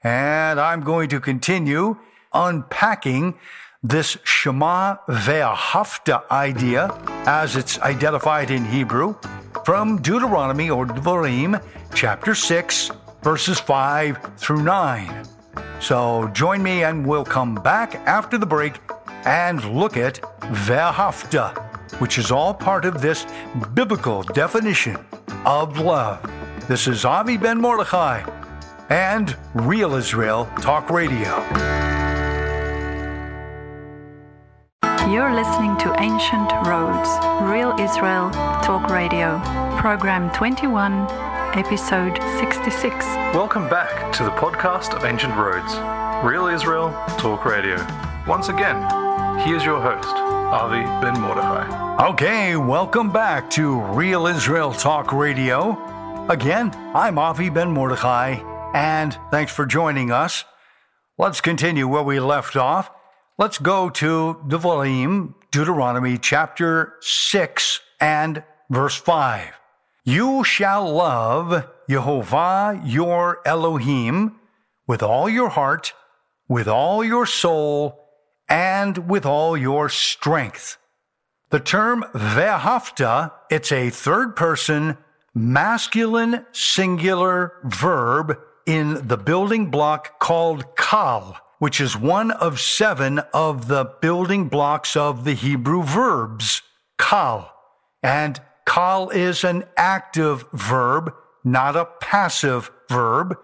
And 0.04 0.60
I'm 0.60 0.82
going 0.82 1.10
to 1.10 1.20
continue 1.20 1.98
unpacking 2.32 3.34
this 3.82 4.18
Shema 4.24 4.98
Ve'ahavta 5.08 6.30
idea 6.30 6.92
as 7.26 7.56
it's 7.56 7.80
identified 7.80 8.52
in 8.52 8.66
Hebrew 8.66 9.16
from 9.64 10.00
Deuteronomy 10.02 10.70
or 10.70 10.86
Devarim, 10.86 11.60
chapter 11.96 12.36
6, 12.36 12.92
verses 13.24 13.60
5 13.60 14.38
through 14.38 14.62
9. 14.62 15.26
So 15.80 16.30
join 16.34 16.62
me 16.62 16.84
and 16.84 17.06
we'll 17.06 17.26
come 17.26 17.56
back 17.56 17.96
after 18.08 18.38
the 18.38 18.46
break 18.46 18.80
and 19.26 19.64
look 19.76 19.98
at 19.98 20.22
Ve'ahavta 20.42 21.65
which 22.00 22.18
is 22.18 22.32
all 22.32 22.54
part 22.54 22.86
of 22.86 23.02
this 23.02 23.26
biblical 23.74 24.24
definition 24.24 24.98
of 25.46 25.80
love. 25.80 26.20
This 26.68 26.88
is 26.88 27.06
Avi 27.06 27.38
Ben 27.38 27.60
Mordechai 27.60 28.24
and 28.90 29.36
Real 29.54 29.96
Israel 29.96 30.46
Talk 30.62 30.90
Radio. 30.90 31.44
You're 35.10 35.34
listening 35.36 35.78
to 35.78 35.96
Ancient 36.00 36.52
Roads, 36.66 37.10
Real 37.44 37.76
Israel 37.80 38.32
Talk 38.64 38.90
Radio, 38.90 39.40
Program 39.78 40.32
21, 40.32 40.92
Episode 41.56 42.18
66. 42.40 43.06
Welcome 43.36 43.70
back 43.70 44.12
to 44.14 44.24
the 44.24 44.32
podcast 44.32 44.96
of 44.96 45.06
Ancient 45.06 45.36
Roads, 45.36 45.76
Real 46.26 46.48
Israel 46.48 46.90
Talk 47.20 47.46
Radio. 47.46 47.78
Once 48.28 48.50
again, 48.50 48.82
here's 49.46 49.64
your 49.64 49.80
host, 49.80 50.35
Avi 50.46 50.84
Ben 51.02 51.20
Mordechai. 51.20 52.06
Okay, 52.10 52.56
welcome 52.56 53.12
back 53.12 53.50
to 53.50 53.82
Real 53.82 54.28
Israel 54.28 54.72
Talk 54.74 55.12
Radio. 55.12 55.72
Again, 56.30 56.72
I'm 56.94 57.18
Avi 57.18 57.50
Ben 57.50 57.72
Mordechai, 57.72 58.38
and 58.76 59.18
thanks 59.32 59.52
for 59.52 59.66
joining 59.66 60.12
us. 60.12 60.46
Let's 61.18 61.42
continue 61.42 61.88
where 61.88 62.04
we 62.04 62.20
left 62.20 62.56
off. 62.56 62.92
Let's 63.40 63.58
go 63.58 63.90
to 63.90 64.40
Devarim, 64.48 65.34
Deuteronomy 65.50 66.20
chapter 66.20 66.94
6 67.02 67.80
and 68.00 68.44
verse 68.70 68.96
5. 68.96 69.50
You 70.04 70.44
shall 70.44 70.94
love 70.94 71.68
Jehovah 71.90 72.80
your 72.86 73.42
Elohim 73.48 74.36
with 74.86 75.02
all 75.02 75.28
your 75.28 75.50
heart, 75.50 75.94
with 76.48 76.68
all 76.68 77.04
your 77.04 77.26
soul, 77.26 78.05
and 78.48 79.10
with 79.10 79.26
all 79.26 79.58
your 79.58 79.90
strength. 79.90 80.78
The 81.50 81.60
term 81.60 82.04
ve'ahavta, 82.14 83.32
it's 83.50 83.72
a 83.72 83.90
third 83.90 84.36
person 84.36 84.98
masculine 85.34 86.46
singular 86.54 87.54
verb 87.66 88.40
in 88.66 89.08
the 89.08 89.18
building 89.18 89.70
block 89.70 90.20
called 90.20 90.76
kal, 90.76 91.38
which 91.60 91.80
is 91.80 91.98
one 91.98 92.32
of 92.32 92.60
seven 92.60 93.20
of 93.34 93.68
the 93.68 93.86
building 94.02 94.48
blocks 94.48 94.96
of 94.96 95.24
the 95.24 95.34
Hebrew 95.34 95.84
verbs, 95.84 96.62
kal. 96.98 97.54
And 98.02 98.42
kal 98.68 99.10
is 99.10 99.44
an 99.44 99.66
active 99.78 100.46
verb, 100.54 101.14
not 101.44 101.76
a 101.76 101.86
passive 101.86 102.72
verb. 102.90 103.38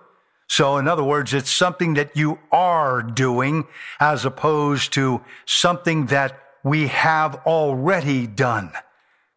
So, 0.51 0.75
in 0.75 0.89
other 0.89 1.03
words, 1.03 1.33
it's 1.33 1.49
something 1.49 1.93
that 1.93 2.17
you 2.17 2.37
are 2.51 3.01
doing 3.01 3.67
as 4.01 4.25
opposed 4.25 4.91
to 4.95 5.21
something 5.45 6.07
that 6.07 6.37
we 6.61 6.87
have 6.87 7.35
already 7.45 8.27
done. 8.27 8.73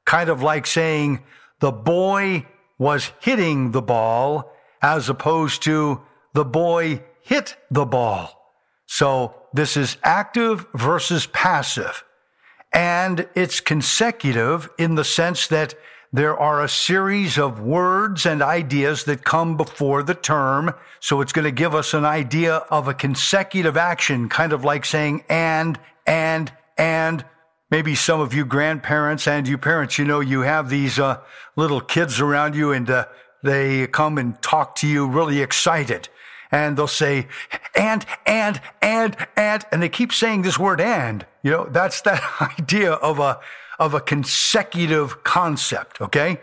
Kind 0.05 0.29
of 0.29 0.42
like 0.42 0.66
saying 0.66 1.22
the 1.61 1.70
boy 1.70 2.46
was 2.79 3.12
hitting 3.20 3.70
the 3.70 3.81
ball 3.81 4.50
as 4.83 5.09
opposed 5.09 5.62
to 5.62 6.00
the 6.33 6.44
boy 6.44 7.00
hit 7.22 7.59
the 7.70 7.87
ball. 7.87 8.53
So 8.87 9.37
this 9.53 9.77
is 9.77 9.98
active 10.03 10.66
versus 10.74 11.29
passive. 11.29 12.03
And 12.72 13.29
it's 13.37 13.61
consecutive 13.61 14.68
in 14.79 14.96
the 14.96 15.05
sense 15.05 15.46
that 15.46 15.77
there 16.14 16.38
are 16.38 16.62
a 16.62 16.68
series 16.68 17.38
of 17.38 17.59
words 17.59 18.24
and 18.24 18.40
ideas 18.40 19.03
that 19.03 19.24
come 19.24 19.57
before 19.57 20.00
the 20.05 20.14
term. 20.14 20.72
So 21.00 21.20
it's 21.20 21.33
going 21.33 21.44
to 21.44 21.50
give 21.50 21.74
us 21.74 21.92
an 21.92 22.05
idea 22.05 22.59
of 22.70 22.87
a 22.87 22.94
consecutive 22.94 23.77
action, 23.77 24.29
kind 24.29 24.53
of 24.53 24.64
like 24.64 24.85
saying 24.85 25.24
and, 25.29 25.77
and, 26.07 26.53
and. 26.79 27.24
Maybe 27.68 27.96
some 27.96 28.20
of 28.20 28.33
you 28.33 28.44
grandparents 28.44 29.27
and 29.27 29.48
you 29.48 29.59
parents, 29.59 29.98
you 29.98 30.05
know, 30.05 30.20
you 30.20 30.42
have 30.42 30.70
these 30.70 31.00
uh, 31.00 31.20
little 31.57 31.81
kids 31.81 32.20
around 32.20 32.55
you 32.55 32.70
and 32.70 32.88
uh, 32.88 33.07
they 33.42 33.88
come 33.88 34.16
and 34.16 34.40
talk 34.40 34.77
to 34.77 34.87
you 34.87 35.09
really 35.09 35.42
excited. 35.42 36.09
And 36.53 36.77
they'll 36.77 36.87
say, 36.87 37.27
and, 37.74 38.07
and, 38.24 38.61
and, 38.81 39.16
and, 39.37 39.64
and 39.72 39.83
they 39.83 39.88
keep 39.88 40.12
saying 40.12 40.42
this 40.42 40.61
word 40.61 40.81
and. 40.81 41.27
You 41.42 41.50
know, 41.50 41.66
that's 41.68 42.03
that 42.03 42.22
idea 42.61 42.92
of 42.92 43.18
a, 43.18 43.40
of 43.78 43.94
a 43.94 44.00
consecutive 44.00 45.24
concept, 45.24 46.00
okay? 46.00 46.40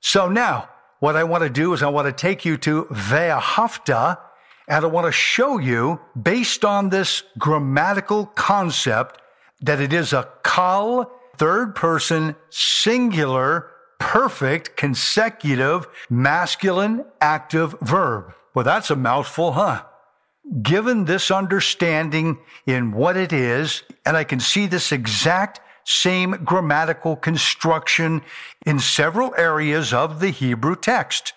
So 0.00 0.28
now, 0.28 0.68
what 1.00 1.16
I 1.16 1.24
want 1.24 1.42
to 1.42 1.50
do 1.50 1.72
is 1.72 1.82
I 1.82 1.88
want 1.88 2.06
to 2.06 2.12
take 2.12 2.44
you 2.44 2.56
to 2.58 2.84
Ve'ahavta, 2.84 4.18
and 4.68 4.84
I 4.84 4.88
want 4.88 5.06
to 5.06 5.12
show 5.12 5.58
you, 5.58 6.00
based 6.20 6.64
on 6.64 6.88
this 6.88 7.22
grammatical 7.38 8.26
concept, 8.26 9.20
that 9.60 9.80
it 9.80 9.92
is 9.92 10.12
a 10.12 10.28
kal, 10.44 11.10
third 11.36 11.74
person, 11.74 12.36
singular, 12.50 13.70
perfect, 13.98 14.76
consecutive, 14.76 15.86
masculine, 16.10 17.04
active 17.20 17.74
verb. 17.80 18.34
Well, 18.54 18.64
that's 18.64 18.90
a 18.90 18.96
mouthful, 18.96 19.52
huh? 19.52 19.84
Given 20.62 21.04
this 21.04 21.30
understanding 21.30 22.38
in 22.66 22.92
what 22.92 23.16
it 23.16 23.32
is, 23.32 23.82
and 24.04 24.16
I 24.16 24.24
can 24.24 24.40
see 24.40 24.66
this 24.66 24.92
exact 24.92 25.60
same 25.84 26.44
grammatical 26.44 27.16
construction 27.16 28.22
in 28.64 28.78
several 28.78 29.34
areas 29.36 29.92
of 29.92 30.20
the 30.20 30.30
Hebrew 30.30 30.76
text. 30.76 31.32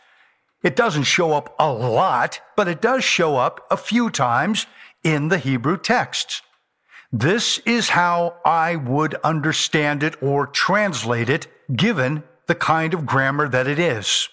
It 0.64 0.76
doesn't 0.76 1.04
show 1.04 1.34
up 1.34 1.56
a 1.60 1.72
lot, 1.72 2.42
but 2.56 2.68
it 2.68 2.82
does 2.82 3.04
show 3.04 3.38
up 3.38 3.66
a 3.70 3.78
few 3.78 4.10
times 4.10 4.66
in 5.04 5.28
the 5.28 5.38
Hebrew 5.38 5.78
texts. 5.78 6.42
This 7.12 7.60
is 7.60 7.90
how 7.90 8.38
I 8.44 8.76
would 8.76 9.14
understand 9.24 10.04
it 10.04 10.22
or 10.22 10.48
translate 10.48 11.30
it 11.30 11.48
given 11.76 12.24
the 12.48 12.56
kind 12.56 12.94
of 12.94 13.06
grammar 13.06 13.48
that 13.50 13.68
it 13.68 13.80
is. 13.80 14.28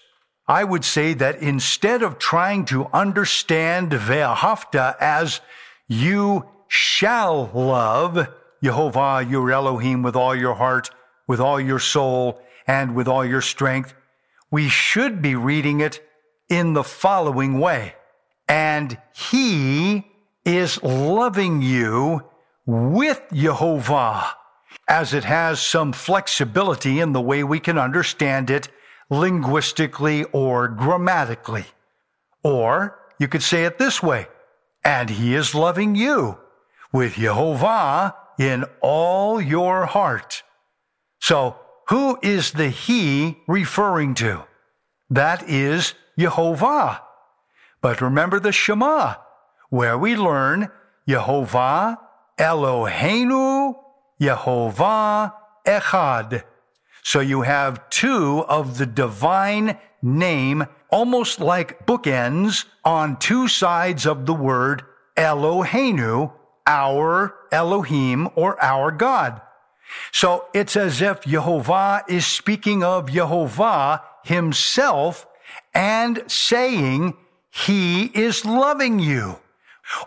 I 0.47 0.63
would 0.63 0.83
say 0.83 1.13
that 1.13 1.41
instead 1.41 2.03
of 2.03 2.17
trying 2.17 2.65
to 2.65 2.87
understand 2.91 3.91
Ve'ahavta 3.91 4.95
as 4.99 5.39
you 5.87 6.45
shall 6.67 7.49
love 7.53 8.27
Jehovah 8.63 9.25
your 9.27 9.51
Elohim 9.51 10.03
with 10.03 10.15
all 10.15 10.33
your 10.33 10.53
heart, 10.55 10.89
with 11.27 11.39
all 11.39 11.59
your 11.59 11.79
soul, 11.79 12.41
and 12.65 12.95
with 12.95 13.07
all 13.07 13.25
your 13.25 13.41
strength, 13.41 13.93
we 14.49 14.69
should 14.69 15.21
be 15.21 15.35
reading 15.35 15.81
it 15.81 16.01
in 16.47 16.73
the 16.73 16.83
following 16.83 17.59
way. 17.59 17.95
And 18.47 18.97
he 19.13 20.07
is 20.45 20.81
loving 20.81 21.61
you 21.61 22.23
with 22.65 23.21
Jehovah 23.33 24.31
as 24.87 25.13
it 25.13 25.25
has 25.25 25.61
some 25.61 25.91
flexibility 25.91 26.99
in 26.99 27.11
the 27.11 27.21
way 27.21 27.43
we 27.43 27.59
can 27.59 27.77
understand 27.77 28.49
it 28.49 28.69
linguistically 29.09 30.23
or 30.25 30.67
grammatically. 30.67 31.65
Or 32.43 32.99
you 33.19 33.27
could 33.27 33.43
say 33.43 33.65
it 33.65 33.77
this 33.77 34.01
way, 34.01 34.27
and 34.83 35.09
he 35.09 35.35
is 35.35 35.53
loving 35.53 35.95
you 35.95 36.37
with 36.91 37.15
Jehovah 37.15 38.15
in 38.39 38.65
all 38.81 39.41
your 39.41 39.85
heart. 39.85 40.43
So 41.19 41.55
who 41.89 42.17
is 42.21 42.51
the 42.51 42.69
he 42.69 43.37
referring 43.47 44.15
to? 44.15 44.43
That 45.09 45.47
is 45.49 45.93
Jehovah. 46.17 47.01
But 47.81 48.01
remember 48.01 48.39
the 48.39 48.51
Shema, 48.51 49.15
where 49.69 49.97
we 49.97 50.15
learn 50.15 50.69
Jehovah 51.07 51.99
Eloheinu 52.39 53.75
Yehovah 54.21 55.33
Echad. 55.65 56.43
So 57.03 57.19
you 57.19 57.41
have 57.41 57.89
two 57.89 58.45
of 58.47 58.77
the 58.77 58.85
divine 58.85 59.77
name, 60.01 60.65
almost 60.89 61.39
like 61.39 61.85
bookends 61.85 62.65
on 62.85 63.17
two 63.17 63.47
sides 63.47 64.05
of 64.05 64.25
the 64.25 64.33
word 64.33 64.83
Eloheinu, 65.17 66.31
our 66.65 67.35
Elohim 67.51 68.29
or 68.35 68.61
our 68.63 68.91
God. 68.91 69.41
So 70.11 70.45
it's 70.53 70.75
as 70.75 71.01
if 71.01 71.21
Jehovah 71.21 72.03
is 72.07 72.25
speaking 72.25 72.83
of 72.83 73.11
Jehovah 73.11 74.01
himself 74.23 75.27
and 75.73 76.23
saying 76.27 77.15
he 77.51 78.05
is 78.05 78.45
loving 78.45 78.99
you 78.99 79.39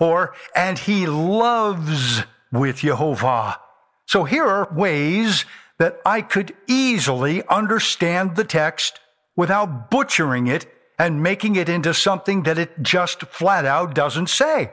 or, 0.01 0.35
and 0.55 0.79
he 0.79 1.07
loves 1.07 2.23
with 2.51 2.79
Jehovah. 2.79 3.61
So 4.07 4.25
here 4.25 4.47
are 4.47 4.73
ways 4.73 5.45
that 5.79 6.01
I 6.05 6.23
could 6.23 6.55
easily 6.67 7.47
understand 7.49 8.37
the 8.37 8.45
text 8.45 9.01
without 9.37 9.91
butchering 9.91 10.47
it 10.47 10.67
and 10.99 11.23
making 11.23 11.57
it 11.57 11.69
into 11.69 11.93
something 11.93 12.45
that 12.45 12.59
it 12.59 12.83
just 12.83 13.23
flat 13.25 13.67
out 13.67 13.95
doesn't 13.95 14.31
say. 14.31 14.73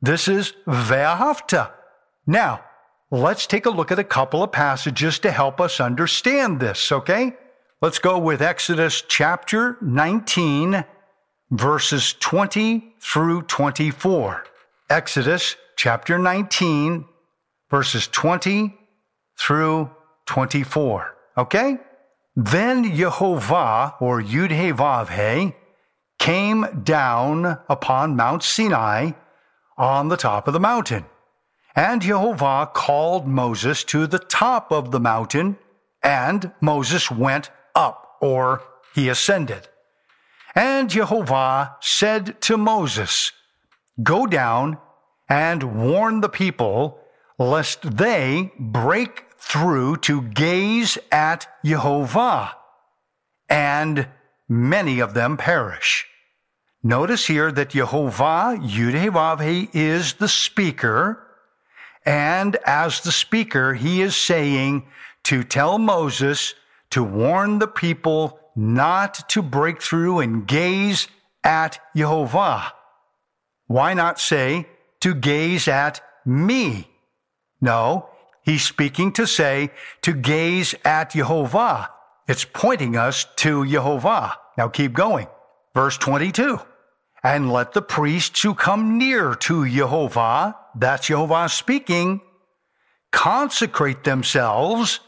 This 0.00 0.28
is 0.28 0.52
Ve'ahavta. 0.66 1.72
Now, 2.26 2.64
let's 3.10 3.46
take 3.46 3.66
a 3.66 3.70
look 3.70 3.90
at 3.90 3.98
a 3.98 4.04
couple 4.04 4.44
of 4.44 4.52
passages 4.52 5.18
to 5.20 5.32
help 5.32 5.60
us 5.60 5.80
understand 5.80 6.60
this, 6.60 6.92
okay? 6.92 7.34
Let's 7.80 7.98
go 7.98 8.18
with 8.18 8.40
Exodus 8.40 9.02
chapter 9.08 9.76
19, 9.80 10.84
verses 11.50 12.14
20 12.20 12.94
through 13.00 13.42
24. 13.42 14.44
Exodus 14.88 15.56
chapter 15.76 16.16
19, 16.16 17.04
verses 17.68 18.06
20 18.08 18.78
through 19.36 19.90
24. 20.26 21.14
Okay? 21.38 21.78
Then 22.36 22.94
Jehovah, 22.94 23.94
or 24.00 24.22
Yud-He-Vav-He, 24.22 25.54
came 26.20 26.82
down 26.84 27.58
upon 27.68 28.14
Mount 28.14 28.44
Sinai 28.44 29.12
on 29.78 30.08
the 30.08 30.16
top 30.16 30.46
of 30.46 30.52
the 30.52 30.60
mountain. 30.60 31.06
And 31.74 32.02
Jehovah 32.02 32.68
called 32.74 33.26
Moses 33.26 33.84
to 33.84 34.06
the 34.06 34.18
top 34.18 34.72
of 34.72 34.90
the 34.90 35.00
mountain, 35.00 35.56
and 36.02 36.52
Moses 36.60 37.10
went 37.10 37.50
up, 37.74 38.16
or 38.20 38.62
he 38.94 39.08
ascended. 39.08 39.68
And 40.54 40.90
Jehovah 40.90 41.76
said 41.80 42.40
to 42.42 42.56
Moses, 42.56 43.30
Go 44.02 44.26
down 44.26 44.78
and 45.28 45.88
warn 45.88 46.20
the 46.20 46.28
people, 46.28 46.98
lest 47.38 47.96
they 47.96 48.50
break 48.58 49.26
through 49.38 49.98
to 49.98 50.22
gaze 50.22 50.98
at 51.12 51.46
Jehovah, 51.64 52.56
and 53.48 54.08
many 54.48 54.98
of 54.98 55.14
them 55.14 55.36
perish. 55.36 56.06
Notice 56.82 57.26
here 57.26 57.50
that 57.50 57.70
Jehovah, 57.70 58.56
Yudhevavhe, 58.60 59.68
is 59.74 60.14
the 60.14 60.28
speaker, 60.28 61.26
and 62.06 62.56
as 62.64 63.00
the 63.00 63.10
speaker, 63.10 63.74
he 63.74 64.00
is 64.00 64.14
saying 64.14 64.86
to 65.24 65.42
tell 65.42 65.78
Moses 65.78 66.54
to 66.90 67.02
warn 67.02 67.58
the 67.58 67.66
people 67.66 68.38
not 68.54 69.28
to 69.30 69.42
break 69.42 69.82
through 69.82 70.20
and 70.20 70.46
gaze 70.46 71.08
at 71.42 71.80
Jehovah. 71.96 72.72
Why 73.66 73.92
not 73.94 74.20
say 74.20 74.68
to 75.00 75.14
gaze 75.14 75.68
at 75.68 76.00
me? 76.24 76.88
No, 77.60 78.08
he's 78.42 78.62
speaking 78.62 79.12
to 79.12 79.26
say 79.26 79.70
to 80.02 80.12
gaze 80.12 80.74
at 80.84 81.10
Jehovah. 81.10 81.90
It's 82.28 82.44
pointing 82.44 82.96
us 82.96 83.26
to 83.36 83.66
Jehovah. 83.66 84.36
Now 84.56 84.68
keep 84.68 84.92
going. 84.92 85.26
Verse 85.74 85.98
22. 85.98 86.60
And 87.22 87.52
let 87.52 87.72
the 87.72 87.82
priests 87.82 88.42
who 88.42 88.54
come 88.54 88.96
near 88.96 89.34
to 89.34 89.68
Jehovah, 89.68 90.56
that's 90.74 91.08
Jehovah 91.08 91.48
speaking, 91.48 92.20
consecrate 93.10 94.04
themselves, 94.04 95.00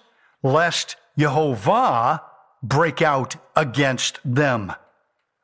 lest 0.43 0.97
Jehovah 1.17 2.23
break 2.63 3.03
out 3.03 3.37
against 3.57 4.19
them? 4.25 4.73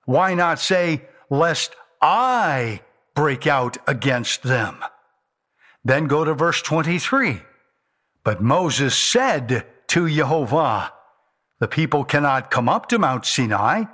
Why 0.05 0.35
not 0.35 0.59
say, 0.59 1.03
lest 1.31 1.75
I 2.01 2.81
break 3.15 3.47
out 3.47 3.79
against 3.87 4.43
them? 4.43 4.85
Then 5.85 6.07
go 6.07 6.25
to 6.25 6.35
verse 6.35 6.63
23. 6.63 7.43
But 8.25 8.43
Moses 8.43 8.97
said 8.97 9.65
to 9.89 10.09
Jehovah, 10.09 10.93
The 11.61 11.69
people 11.69 12.05
cannot 12.05 12.51
come 12.51 12.69
up 12.69 12.89
to 12.89 12.99
Mount 12.99 13.25
Sinai, 13.25 13.85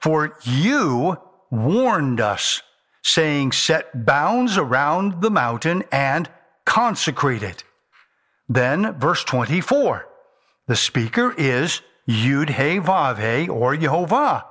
for 0.00 0.36
you 0.42 1.16
warned 1.50 2.20
us, 2.20 2.62
saying, 3.02 3.52
Set 3.52 4.04
bounds 4.04 4.56
around 4.56 5.22
the 5.22 5.30
mountain 5.30 5.84
and 5.90 6.28
consecrate 6.64 7.42
it. 7.42 7.64
Then, 8.48 8.98
verse 8.98 9.24
24, 9.24 10.06
the 10.66 10.76
speaker 10.76 11.34
is 11.36 11.82
Yud 12.08 12.50
He 12.50 12.78
Vav 12.80 13.18
He 13.18 13.48
or 13.48 13.74
Yehovah. 13.74 14.44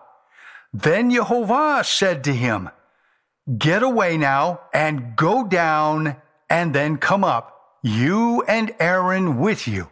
Then 0.74 1.10
Yehovah 1.12 1.86
said 1.86 2.24
to 2.26 2.34
him, 2.34 2.70
Get 3.58 3.82
away 3.82 4.18
now 4.18 4.62
and 4.74 5.16
go 5.16 5.48
down 5.48 6.18
and 6.50 6.74
then 6.74 6.98
come 6.98 7.24
up, 7.24 7.78
you 7.82 8.44
and 8.48 8.74
Aaron 8.80 9.40
with 9.40 9.68
you. 9.68 9.90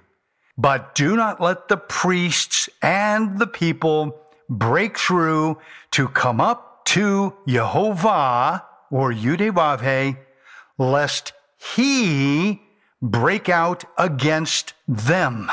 But 0.57 0.95
do 0.95 1.15
not 1.15 1.41
let 1.41 1.67
the 1.67 1.77
priests 1.77 2.69
and 2.81 3.39
the 3.39 3.47
people 3.47 4.19
break 4.49 4.97
through 4.97 5.57
to 5.91 6.07
come 6.07 6.39
up 6.39 6.64
to 6.85 7.35
Jehovah 7.47 8.65
or 8.91 9.11
Yudevavhe, 9.11 10.17
lest 10.77 11.33
he 11.57 12.61
break 13.01 13.49
out 13.49 13.83
against 13.97 14.73
them. 14.87 15.51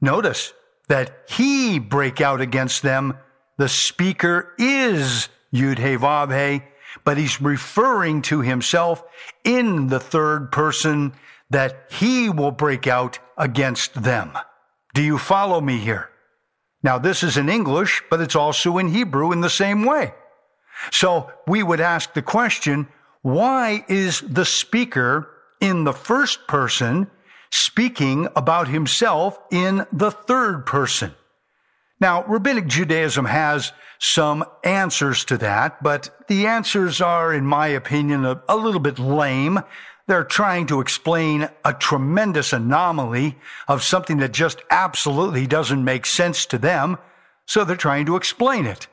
Notice, 0.00 0.52
that 0.90 1.24
he 1.28 1.78
break 1.78 2.20
out 2.20 2.40
against 2.40 2.82
them. 2.82 3.16
The 3.58 3.68
speaker 3.68 4.52
is 4.58 5.28
Yud 5.54 5.78
He 5.78 5.96
Vav 5.96 6.34
He, 6.34 6.64
but 7.04 7.16
he's 7.16 7.40
referring 7.40 8.22
to 8.22 8.40
himself 8.40 9.04
in 9.44 9.86
the 9.86 10.00
third 10.00 10.50
person 10.50 11.12
that 11.48 11.86
he 11.90 12.28
will 12.28 12.50
break 12.50 12.88
out 12.88 13.20
against 13.38 14.02
them. 14.02 14.36
Do 14.92 15.02
you 15.02 15.16
follow 15.16 15.60
me 15.60 15.78
here? 15.78 16.10
Now, 16.82 16.98
this 16.98 17.22
is 17.22 17.36
in 17.36 17.48
English, 17.48 18.02
but 18.10 18.20
it's 18.20 18.36
also 18.36 18.78
in 18.78 18.88
Hebrew 18.88 19.30
in 19.30 19.42
the 19.42 19.50
same 19.50 19.84
way. 19.84 20.12
So 20.90 21.30
we 21.46 21.62
would 21.62 21.80
ask 21.80 22.14
the 22.14 22.22
question, 22.22 22.88
why 23.22 23.84
is 23.88 24.20
the 24.20 24.44
speaker 24.44 25.28
in 25.60 25.84
the 25.84 25.92
first 25.92 26.46
person 26.46 27.10
speaking 27.50 28.28
about 28.36 28.68
himself 28.68 29.38
in 29.50 29.86
the 29.92 30.10
third 30.10 30.66
person. 30.66 31.14
Now, 32.00 32.24
Rabbinic 32.24 32.66
Judaism 32.66 33.26
has 33.26 33.72
some 33.98 34.44
answers 34.64 35.24
to 35.26 35.36
that, 35.38 35.82
but 35.82 36.24
the 36.28 36.46
answers 36.46 37.00
are, 37.00 37.34
in 37.34 37.44
my 37.44 37.68
opinion, 37.68 38.24
a, 38.24 38.42
a, 38.48 38.56
little 38.56 38.80
bit 38.80 38.98
lame. 38.98 39.60
They're 40.06 40.24
trying 40.24 40.66
to 40.68 40.80
explain 40.80 41.50
a 41.64 41.74
tremendous 41.74 42.54
anomaly 42.54 43.36
of 43.68 43.82
something 43.82 44.18
that 44.18 44.32
just 44.32 44.62
absolutely 44.70 45.46
doesn't 45.46 45.84
make 45.84 46.06
sense 46.06 46.46
to 46.46 46.58
them, 46.58 46.96
so 47.44 47.64
they're 47.64 47.76
trying 47.76 48.06
to 48.06 48.16
explain 48.16 48.64
it. 48.64 48.86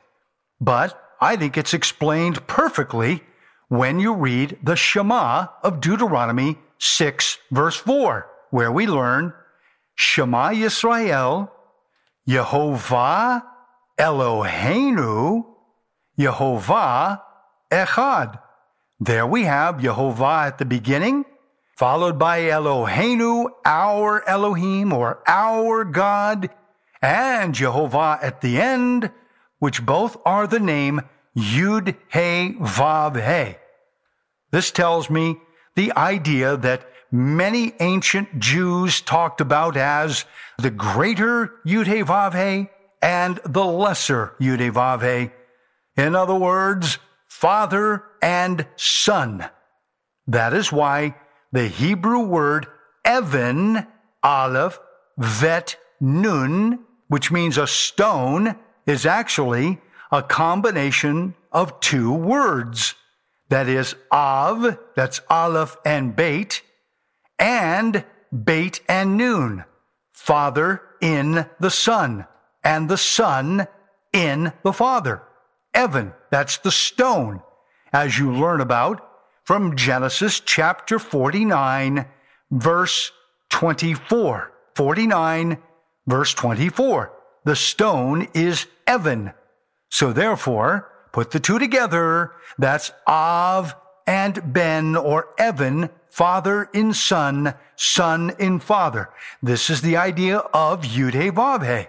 But 0.60 1.00
I 1.20 1.36
think 1.36 1.56
it's 1.56 1.74
explained 1.74 2.46
perfectly 2.46 3.22
when 3.68 4.00
you 4.00 4.14
read 4.14 4.58
the 4.62 4.76
Shema 4.76 5.48
of 5.62 5.80
Deuteronomy 5.80 6.58
6, 6.78 7.38
verse 7.50 7.76
4 7.76 8.28
where 8.50 8.72
we 8.72 8.86
learn 8.86 9.32
Shema 9.94 10.50
Yisrael, 10.50 11.50
Yehovah 12.26 13.42
Eloheinu, 13.98 15.44
Yehovah 16.18 17.20
Echad. 17.70 18.40
There 19.00 19.26
we 19.26 19.44
have 19.44 19.76
Yehovah 19.76 20.46
at 20.46 20.58
the 20.58 20.64
beginning, 20.64 21.24
followed 21.76 22.18
by 22.18 22.40
Eloheinu, 22.42 23.50
our 23.64 24.26
Elohim 24.28 24.92
or 24.92 25.22
our 25.26 25.84
God, 25.84 26.50
and 27.00 27.54
Jehovah 27.54 28.18
at 28.22 28.40
the 28.40 28.60
end, 28.60 29.10
which 29.58 29.84
both 29.84 30.16
are 30.24 30.46
the 30.46 30.60
name 30.60 31.00
Yud 31.36 31.96
He 32.12 32.54
Vav 32.58 33.16
He. 33.16 33.56
This 34.50 34.70
tells 34.70 35.10
me 35.10 35.38
the 35.74 35.92
idea 35.92 36.56
that 36.56 36.88
many 37.10 37.72
ancient 37.80 38.38
Jews 38.38 39.00
talked 39.00 39.40
about 39.40 39.76
as 39.76 40.24
the 40.58 40.70
greater 40.70 41.52
Yudhevavhe 41.66 42.68
and 43.00 43.40
the 43.44 43.64
lesser 43.64 44.34
Yudhevavhe. 44.40 45.30
In 45.96 46.14
other 46.14 46.34
words, 46.34 46.98
father 47.26 48.04
and 48.20 48.66
son. 48.76 49.48
That 50.26 50.52
is 50.52 50.72
why 50.72 51.14
the 51.52 51.68
Hebrew 51.68 52.20
word 52.20 52.66
Evan, 53.04 53.86
Aleph, 54.22 54.78
Vet, 55.16 55.76
Nun, 56.00 56.80
which 57.08 57.30
means 57.30 57.56
a 57.56 57.66
stone, 57.66 58.56
is 58.88 59.06
actually 59.06 59.78
a 60.10 60.22
combination 60.22 61.34
of 61.52 61.78
two 61.80 62.12
words. 62.12 62.94
That 63.50 63.68
is 63.68 63.94
Av, 64.10 64.78
that's 64.96 65.20
Aleph 65.30 65.76
and 65.84 66.16
Beit, 66.16 66.62
and 67.38 68.04
Beit 68.44 68.80
and 68.88 69.16
Nun, 69.16 69.64
Father 70.12 70.82
in 71.00 71.46
the 71.60 71.70
Son, 71.70 72.26
and 72.64 72.88
the 72.88 72.96
Son 72.96 73.68
in 74.12 74.52
the 74.64 74.72
Father. 74.72 75.22
Evan, 75.74 76.12
that's 76.30 76.58
the 76.58 76.70
stone, 76.70 77.42
as 77.92 78.18
you 78.18 78.32
learn 78.32 78.60
about 78.60 79.04
from 79.44 79.76
Genesis 79.76 80.40
chapter 80.40 80.98
49, 80.98 82.06
verse 82.50 83.12
24. 83.50 84.52
49, 84.74 85.58
verse 86.06 86.34
24. 86.34 87.12
The 87.44 87.56
stone 87.56 88.28
is 88.34 88.66
Evan. 88.88 89.32
So 89.90 90.12
therefore, 90.12 90.90
put 91.12 91.30
the 91.30 91.38
two 91.38 91.60
together. 91.60 92.32
That's 92.58 92.90
Av 93.06 93.76
and 94.06 94.52
Ben 94.52 94.96
or 94.96 95.28
Evan 95.38 95.90
Father 96.10 96.68
in 96.72 96.94
Son, 96.94 97.54
Son 97.76 98.32
in 98.38 98.58
Father. 98.58 99.10
This 99.42 99.70
is 99.70 99.82
the 99.82 99.96
idea 99.96 100.38
of 100.38 100.82
Yudhe 100.82 101.30
Vavhe, 101.30 101.88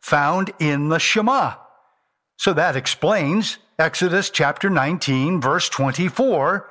found 0.00 0.50
in 0.58 0.88
the 0.88 0.98
Shema. 0.98 1.54
So 2.36 2.52
that 2.54 2.76
explains 2.76 3.58
Exodus 3.78 4.30
chapter 4.30 4.70
19, 4.70 5.40
verse 5.40 5.68
24, 5.68 6.68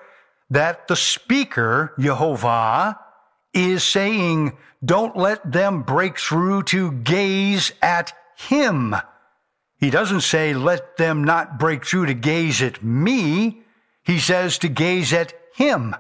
that 0.50 0.88
the 0.88 0.96
speaker, 0.96 1.94
Jehovah, 2.00 3.00
is 3.54 3.84
saying, 3.84 4.58
don't 4.84 5.16
let 5.16 5.52
them 5.52 5.84
break 5.84 6.18
through 6.18 6.64
to 6.64 6.92
gaze 6.92 7.72
at 7.82 8.14
him. 8.36 8.96
He 9.80 9.90
doesn't 9.90 10.22
say, 10.22 10.54
let 10.54 10.98
them 10.98 11.24
not 11.24 11.60
break 11.60 11.86
through 11.86 12.08
to 12.08 12.14
gaze 12.14 12.62
at 12.62 12.84
me. 12.84 13.62
He 14.04 14.20
says 14.20 14.58
to 14.60 14.70
gaze 14.70 15.14
at 15.14 15.34
him. 15.54 15.96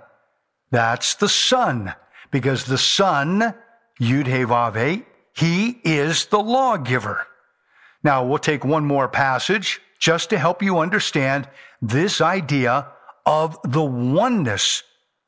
That's 0.72 1.16
the 1.16 1.30
Son. 1.30 1.94
because 2.32 2.66
the 2.66 2.78
Son, 2.78 3.54
Yud 4.02 4.28
He, 4.28 5.04
he 5.34 5.80
is 5.84 6.26
the 6.26 6.40
lawgiver. 6.40 7.26
Now, 8.04 8.26
we'll 8.26 8.38
take 8.38 8.66
one 8.66 8.86
more 8.86 9.08
passage 9.08 9.80
just 10.00 10.30
to 10.30 10.38
help 10.38 10.62
you 10.62 10.80
understand 10.80 11.48
this 11.82 12.22
idea 12.22 12.88
of 13.26 13.58
the 13.64 13.84
oneness, 13.84 14.84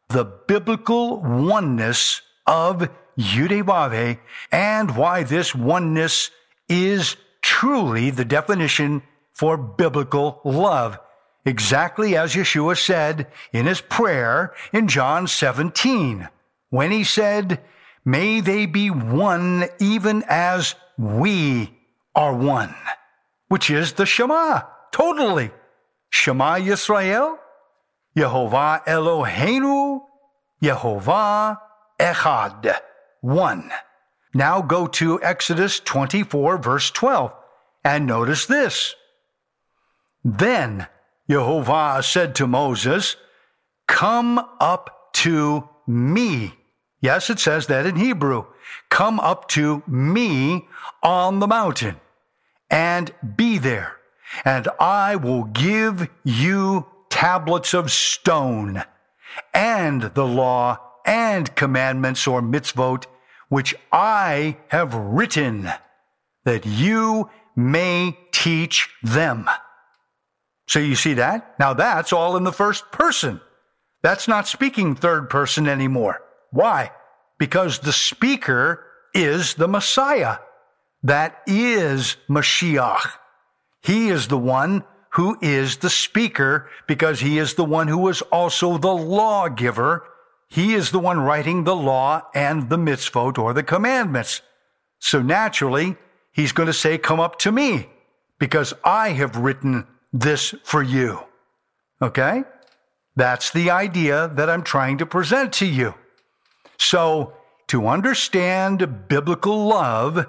the 0.10 0.26
biblical 0.26 1.22
oneness 1.22 2.22
of 2.46 2.90
Yudevave, 3.18 4.20
and 4.52 4.96
why 4.96 5.24
this 5.24 5.54
oneness 5.54 6.32
is 6.68 7.16
truly 7.42 8.10
the 8.10 8.26
definition 8.26 9.04
for 9.34 9.58
biblical 9.58 10.42
love. 10.44 11.00
Exactly 11.46 12.16
as 12.16 12.34
Yeshua 12.36 12.78
said 12.78 13.28
in 13.54 13.66
his 13.66 13.82
prayer 13.82 14.54
in 14.74 14.88
John 14.88 15.28
17, 15.28 16.28
when 16.70 16.92
he 16.92 17.04
said, 17.04 17.62
May 18.06 18.42
they 18.42 18.66
be 18.66 18.90
one 18.90 19.66
even 19.80 20.24
as 20.28 20.76
we 20.98 21.74
are 22.16 22.36
one, 22.36 22.76
which 23.48 23.70
is 23.70 23.94
the 23.94 24.06
Shema, 24.06 24.62
totally. 24.92 25.52
Shema 26.10 26.56
Yisrael, 26.56 27.38
Yehovah 28.16 28.84
Eloheinu, 28.86 30.02
Yehovah 30.62 31.60
Echad, 32.00 32.76
one. 33.22 33.72
Now 34.34 34.62
go 34.62 34.88
to 34.88 35.22
Exodus 35.24 35.80
24, 35.80 36.58
verse 36.58 36.92
12, 36.92 37.34
and 37.84 38.06
notice 38.06 38.46
this. 38.46 38.96
Then 40.24 40.88
Jehovah 41.30 42.02
said 42.04 42.36
to 42.36 42.48
Moses, 42.48 43.16
Come 43.88 44.40
up 44.60 45.14
to 45.14 45.68
me. 45.88 46.54
Yes, 47.02 47.30
it 47.30 47.40
says 47.40 47.68
that 47.68 47.86
in 47.86 47.96
Hebrew. 47.96 48.46
Come 48.90 49.20
up 49.20 49.48
to 49.50 49.82
me 49.88 50.68
on 51.02 51.40
the 51.40 51.48
mountain 51.48 52.00
and 52.70 53.12
be 53.36 53.58
there, 53.58 53.98
and 54.46 54.68
I 54.80 55.16
will 55.16 55.46
give 55.46 56.08
you 56.24 56.86
tablets 57.10 57.74
of 57.74 57.92
stone 57.92 58.84
and 59.54 60.04
the 60.04 60.28
law 60.28 60.78
and 61.06 61.56
commandments 61.56 62.28
or 62.28 62.42
mitzvot 62.42 63.06
which 63.50 63.76
I 63.92 64.58
have 64.70 64.94
written 64.94 65.70
that 66.46 66.66
you 66.66 67.30
may 67.56 68.18
teach 68.32 68.90
them. 69.04 69.50
So 70.68 70.80
you 70.80 70.96
see 70.96 71.16
that? 71.16 71.60
Now 71.60 71.74
that's 71.74 72.14
all 72.14 72.38
in 72.38 72.44
the 72.44 72.54
first 72.54 72.92
person. 72.92 73.42
That's 74.02 74.28
not 74.28 74.48
speaking 74.48 74.96
third 74.96 75.30
person 75.30 75.68
anymore. 75.68 76.22
Why? 76.52 76.92
Because 77.38 77.80
the 77.80 77.92
speaker 77.92 78.86
is 79.14 79.56
the 79.56 79.68
Messiah. 79.68 80.38
That 81.04 81.42
is 81.48 82.18
Mashiach. 82.30 83.12
He 83.82 84.10
is 84.10 84.28
the 84.28 84.38
one 84.38 84.84
who 85.14 85.38
is 85.42 85.78
the 85.78 85.90
speaker 85.90 86.70
because 86.88 87.20
he 87.20 87.40
is 87.40 87.56
the 87.56 87.66
one 87.66 87.88
who 87.88 88.08
is 88.10 88.22
also 88.24 88.78
the 88.78 88.94
lawgiver. 88.94 90.04
He 90.50 90.74
is 90.74 90.90
the 90.92 91.00
one 91.00 91.20
writing 91.20 91.64
the 91.64 91.76
law 91.76 92.24
and 92.34 92.70
the 92.70 92.78
mitzvot 92.78 93.38
or 93.38 93.54
the 93.54 93.64
commandments. 93.64 94.42
So 95.00 95.22
naturally, 95.22 95.96
he's 96.32 96.52
going 96.52 96.68
to 96.68 96.74
say, 96.74 96.98
come 96.98 97.20
up 97.20 97.38
to 97.40 97.52
me 97.52 97.88
because 98.40 98.74
I 98.84 99.10
have 99.10 99.38
written 99.38 99.86
this 100.12 100.56
for 100.64 100.82
you. 100.82 101.20
Okay? 102.02 102.44
That's 103.16 103.52
the 103.52 103.70
idea 103.70 104.30
that 104.34 104.50
I'm 104.50 104.64
trying 104.64 104.98
to 105.00 105.06
present 105.06 105.54
to 105.54 105.66
you. 105.66 105.94
So 106.80 107.34
to 107.68 107.88
understand 107.88 109.08
biblical 109.08 109.68
love, 109.68 110.26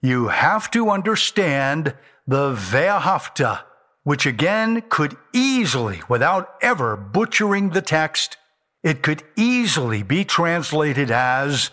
you 0.00 0.28
have 0.28 0.70
to 0.72 0.90
understand 0.90 1.94
the 2.26 2.54
Ve'ahavta, 2.54 3.60
which 4.02 4.26
again 4.26 4.82
could 4.88 5.16
easily, 5.32 6.02
without 6.08 6.56
ever 6.60 6.96
butchering 6.96 7.70
the 7.70 7.82
text, 7.82 8.36
it 8.82 9.02
could 9.02 9.22
easily 9.36 10.02
be 10.02 10.24
translated 10.24 11.10
as, 11.10 11.70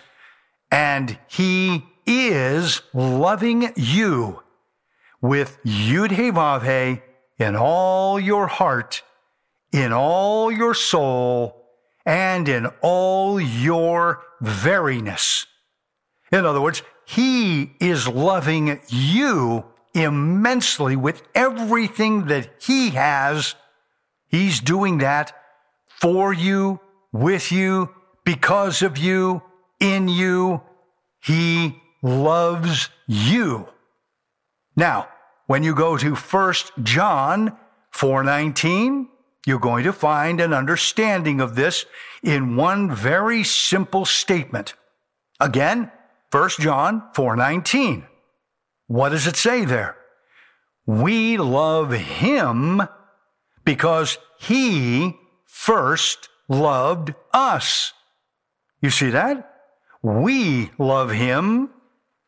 and 0.71 1.17
he 1.27 1.85
is 2.05 2.81
loving 2.93 3.71
you 3.75 4.43
with 5.21 5.57
Yud 5.63 6.11
He 6.11 6.31
Vav 6.31 6.63
He 6.63 7.01
in 7.43 7.55
all 7.55 8.19
your 8.19 8.47
heart, 8.47 9.03
in 9.71 9.91
all 9.93 10.51
your 10.51 10.73
soul, 10.73 11.65
and 12.05 12.47
in 12.49 12.67
all 12.81 13.39
your 13.39 14.23
veriness. 14.41 15.45
In 16.31 16.45
other 16.45 16.61
words, 16.61 16.81
He 17.05 17.73
is 17.79 18.07
loving 18.07 18.79
you 18.87 19.65
immensely 19.93 20.95
with 20.95 21.23
everything 21.35 22.25
that 22.25 22.49
He 22.61 22.91
has. 22.91 23.55
He's 24.27 24.59
doing 24.59 24.99
that 24.99 25.33
for 25.87 26.33
you, 26.33 26.79
with 27.11 27.51
you, 27.51 27.89
because 28.23 28.81
of 28.81 28.97
you, 28.97 29.41
in 29.79 30.07
you. 30.07 30.61
He 31.23 31.81
loves 32.01 32.89
you. 33.07 33.67
Now, 34.75 35.09
when 35.47 35.63
you 35.63 35.73
go 35.73 35.97
to 35.97 36.15
1 36.15 36.53
John 36.83 37.57
419, 37.91 39.09
you're 39.45 39.59
going 39.59 39.83
to 39.83 39.93
find 39.93 40.39
an 40.39 40.53
understanding 40.53 41.41
of 41.41 41.55
this 41.55 41.85
in 42.21 42.55
one 42.55 42.93
very 42.93 43.43
simple 43.43 44.05
statement. 44.05 44.73
Again, 45.39 45.91
1 46.31 46.49
John 46.59 47.09
4:19. 47.15 48.05
What 48.87 49.09
does 49.09 49.25
it 49.27 49.35
say 49.35 49.65
there? 49.65 49.97
We 50.85 51.37
love 51.37 51.91
him 51.91 52.83
because 53.65 54.17
he 54.39 55.15
first 55.45 56.29
loved 56.49 57.13
us. 57.31 57.93
You 58.81 58.89
see 58.89 59.11
that? 59.11 59.45
We 60.01 60.71
love 60.77 61.11
him 61.11 61.69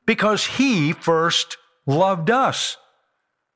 because 0.05 0.45
he 0.45 0.93
first 0.93 1.57
loved 1.85 2.29
us. 2.29 2.77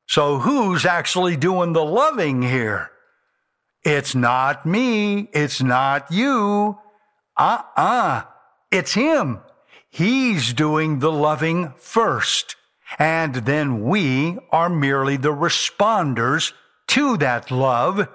So 0.07 0.39
who's 0.39 0.85
actually 0.85 1.37
doing 1.37 1.73
the 1.73 1.83
loving 1.83 2.41
here? 2.41 2.91
It's 3.83 4.15
not 4.15 4.65
me. 4.65 5.29
It's 5.33 5.61
not 5.61 6.11
you. 6.11 6.77
Uh 7.37 7.61
uh-uh. 7.77 7.81
uh. 7.81 8.23
It's 8.71 8.93
him. 8.93 9.39
He's 9.89 10.53
doing 10.53 10.99
the 10.99 11.11
loving 11.11 11.73
first. 11.77 12.55
And 12.99 13.35
then 13.35 13.81
we 13.81 14.37
are 14.51 14.69
merely 14.69 15.17
the 15.17 15.33
responders 15.33 16.53
to 16.87 17.17
that 17.17 17.51
love. 17.51 18.07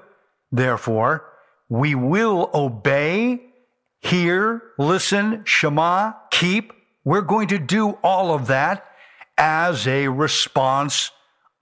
Therefore, 0.53 1.30
we 1.70 1.94
will 1.94 2.50
obey, 2.52 3.40
hear, 4.00 4.60
listen, 4.76 5.42
shema, 5.44 6.12
keep. 6.30 6.72
We're 7.04 7.22
going 7.22 7.48
to 7.48 7.58
do 7.58 7.90
all 8.02 8.34
of 8.34 8.48
that 8.48 8.84
as 9.38 9.86
a 9.86 10.08
response 10.08 11.12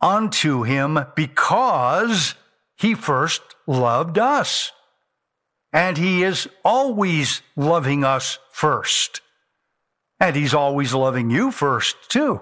unto 0.01 0.63
him 0.63 0.99
because 1.15 2.35
he 2.77 2.95
first 2.95 3.43
loved 3.67 4.19
us. 4.19 4.73
And 5.73 5.99
he 5.99 6.23
is 6.23 6.49
always 6.65 7.43
loving 7.55 8.03
us 8.03 8.39
first. 8.51 9.21
And 10.19 10.35
he's 10.35 10.55
always 10.55 10.95
loving 10.95 11.29
you 11.31 11.51
first, 11.51 11.97
too. 12.09 12.41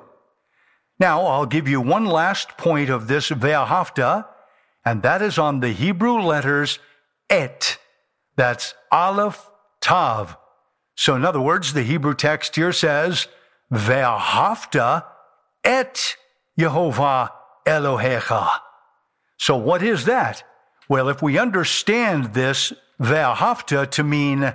Now, 1.00 1.26
I'll 1.26 1.46
give 1.46 1.66
you 1.66 1.80
one 1.80 2.06
last 2.06 2.56
point 2.56 2.90
of 2.90 3.08
this 3.08 3.28
Ve'ahavta, 3.28 4.26
and 4.84 5.02
that 5.02 5.20
is 5.20 5.36
on 5.36 5.60
the 5.60 5.72
Hebrew 5.72 6.20
letters 6.20 6.78
Et. 7.30 7.78
That's 8.36 8.74
Aleph 8.92 9.50
Tav. 9.80 10.36
So, 10.94 11.14
in 11.14 11.24
other 11.24 11.40
words, 11.40 11.72
the 11.72 11.82
Hebrew 11.82 12.14
text 12.14 12.56
here 12.56 12.72
says, 12.72 13.28
Ve'ahavta 13.72 15.04
et 15.64 16.16
Yehovah 16.58 17.30
Elohecha. 17.66 18.60
So 19.38 19.56
what 19.56 19.82
is 19.82 20.04
that? 20.04 20.44
Well, 20.88 21.08
if 21.08 21.20
we 21.22 21.38
understand 21.38 22.32
this 22.32 22.72
ve'ahavta 23.00 23.90
to 23.90 24.02
mean 24.04 24.54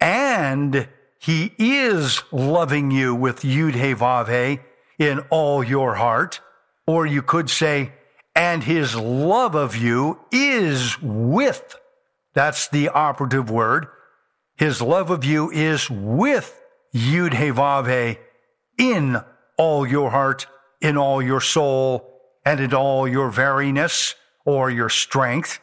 and 0.00 0.88
he 1.18 1.52
is 1.58 2.22
loving 2.30 2.90
you 2.90 3.14
with 3.14 3.40
yud 3.40 3.74
he 3.74 3.94
vav 3.94 4.60
in 4.98 5.18
all 5.30 5.64
your 5.64 5.96
heart, 5.96 6.40
or 6.86 7.06
you 7.06 7.22
could 7.22 7.50
say, 7.50 7.92
and 8.36 8.62
his 8.62 8.94
love 8.94 9.54
of 9.54 9.76
you 9.76 10.20
is 10.30 11.00
with. 11.02 11.76
That's 12.34 12.68
the 12.68 12.88
operative 12.88 13.50
word. 13.50 13.86
His 14.56 14.82
love 14.82 15.10
of 15.10 15.24
you 15.24 15.50
is 15.50 15.88
with 15.90 16.60
yud 16.94 17.34
he 17.34 17.50
vav 17.50 18.18
in 18.78 19.20
all 19.56 19.86
your 19.86 20.10
heart, 20.10 20.46
in 20.80 20.96
all 20.96 21.22
your 21.22 21.40
soul, 21.40 22.10
and 22.44 22.60
in 22.60 22.74
all 22.74 23.08
your 23.08 23.30
veriness 23.30 24.14
or 24.44 24.70
your 24.70 24.88
strength, 24.88 25.60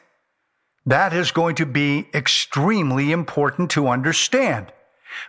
that 0.86 1.14
is 1.14 1.32
going 1.32 1.56
to 1.56 1.66
be 1.66 2.08
extremely 2.14 3.12
important 3.12 3.70
to 3.72 3.88
understand 3.88 4.72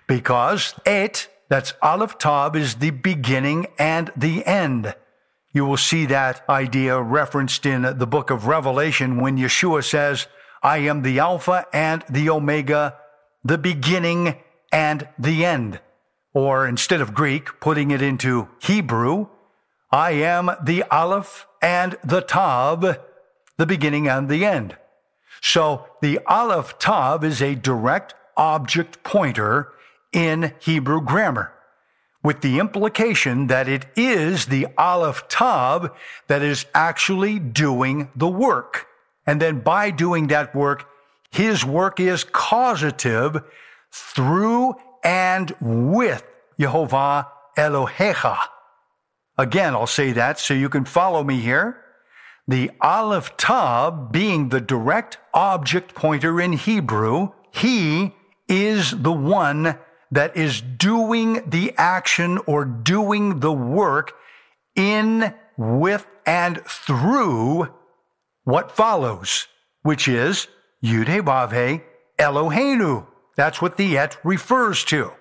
because 0.07 0.75
it, 0.87 1.29
that's 1.49 1.75
Aleph 1.83 2.17
Tav, 2.19 2.57
is 2.57 2.77
the 2.77 2.91
beginning 2.91 3.67
and 3.79 4.11
the 4.17 4.45
end. 4.47 4.95
You 5.53 5.67
will 5.67 5.77
see 5.77 6.07
that 6.07 6.43
idea 6.49 6.99
referenced 7.01 7.67
in 7.67 7.83
the 7.99 8.07
book 8.07 8.31
of 8.31 8.47
Revelation 8.47 9.21
when 9.21 9.37
Yeshua 9.37 9.85
says, 9.85 10.27
I 10.63 10.79
am 10.79 11.03
the 11.03 11.19
Alpha 11.19 11.67
and 11.73 12.05
the 12.09 12.31
Omega, 12.31 12.97
the 13.45 13.59
beginning 13.59 14.37
and 14.71 15.09
the 15.19 15.45
end. 15.45 15.81
Or 16.33 16.67
instead 16.67 17.01
of 17.01 17.15
Greek, 17.15 17.61
putting 17.61 17.91
it 17.91 18.01
into 18.01 18.49
Hebrew, 18.61 19.27
I 19.91 20.13
am 20.13 20.51
the 20.63 20.85
Aleph 20.85 21.47
and 21.61 21.97
the 22.05 22.21
Tav, 22.21 22.99
the 23.59 23.67
beginning 23.67 24.09
and 24.09 24.29
the 24.29 24.45
end. 24.45 24.77
So 25.43 25.87
the 26.01 26.21
Aleph 26.27 26.79
Tav 26.79 27.25
is 27.25 27.43
a 27.43 27.55
direct 27.57 28.15
object 28.37 29.03
pointer 29.03 29.73
in 30.13 30.55
Hebrew 30.61 31.01
grammar 31.01 31.53
with 32.23 32.41
the 32.41 32.59
implication 32.59 33.49
that 33.49 33.69
it 33.69 33.87
is 33.97 34.47
the 34.47 34.69
Aleph 34.79 35.27
Tav 35.29 35.91
that 36.29 36.43
is 36.43 36.67
actually 36.73 37.39
doing 37.39 38.11
the 38.15 38.29
work. 38.29 38.87
And 39.27 39.41
then 39.41 39.61
by 39.61 39.91
doing 39.91 40.29
that 40.29 40.55
work, 40.55 40.87
his 41.31 41.65
work 41.65 42.01
is 42.01 42.25
causative 42.25 43.43
through 43.91 44.75
and 45.05 45.55
with 45.61 46.25
Jehovah 46.59 47.29
Elohecha. 47.57 48.39
Again, 49.39 49.75
I'll 49.75 49.87
say 49.87 50.13
that 50.13 50.39
so 50.39 50.55
you 50.55 50.69
can 50.69 50.85
follow 50.85 51.25
me 51.25 51.41
here. 51.41 51.79
The 52.47 52.71
Aleph 52.81 53.37
Tav 53.37 54.13
being 54.13 54.49
the 54.49 54.61
direct 54.61 55.19
object 55.33 55.95
pointer 55.95 56.41
in 56.41 56.53
Hebrew, 56.53 57.31
he 57.53 58.15
is 58.49 58.91
the 58.91 59.13
one 59.13 59.79
that 60.11 60.37
is 60.37 60.61
doing 60.61 61.49
the 61.49 61.73
action 61.79 62.39
or 62.47 62.65
doing 62.65 63.41
the 63.41 63.53
work 63.53 64.13
in, 64.75 65.35
with, 65.57 66.07
and 66.27 66.63
through 66.67 67.69
what 68.45 68.73
follows, 68.73 69.47
which 69.83 70.09
is 70.09 70.49
Yud 70.83 71.07
Vave 71.07 71.83
Eloheinu. 72.19 73.07
That's 73.37 73.63
what 73.63 73.77
the 73.77 73.97
et 73.97 74.19
refers 74.25 74.85
to. 74.85 75.13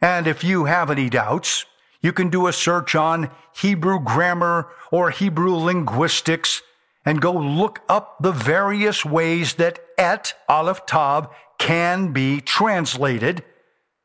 And 0.00 0.26
if 0.26 0.44
you 0.44 0.64
have 0.64 0.90
any 0.90 1.10
doubts, 1.10 1.66
you 2.00 2.12
can 2.12 2.30
do 2.30 2.46
a 2.46 2.52
search 2.52 2.94
on 2.94 3.30
Hebrew 3.54 4.00
grammar 4.00 4.68
or 4.90 5.10
Hebrew 5.10 5.54
linguistics 5.54 6.62
and 7.04 7.20
go 7.20 7.32
look 7.32 7.80
up 7.88 8.16
the 8.20 8.32
various 8.32 9.04
ways 9.04 9.54
that 9.54 9.80
et, 9.98 10.34
Aleph 10.48 10.86
Tav, 10.86 11.28
can 11.58 12.12
be 12.12 12.40
translated 12.40 13.44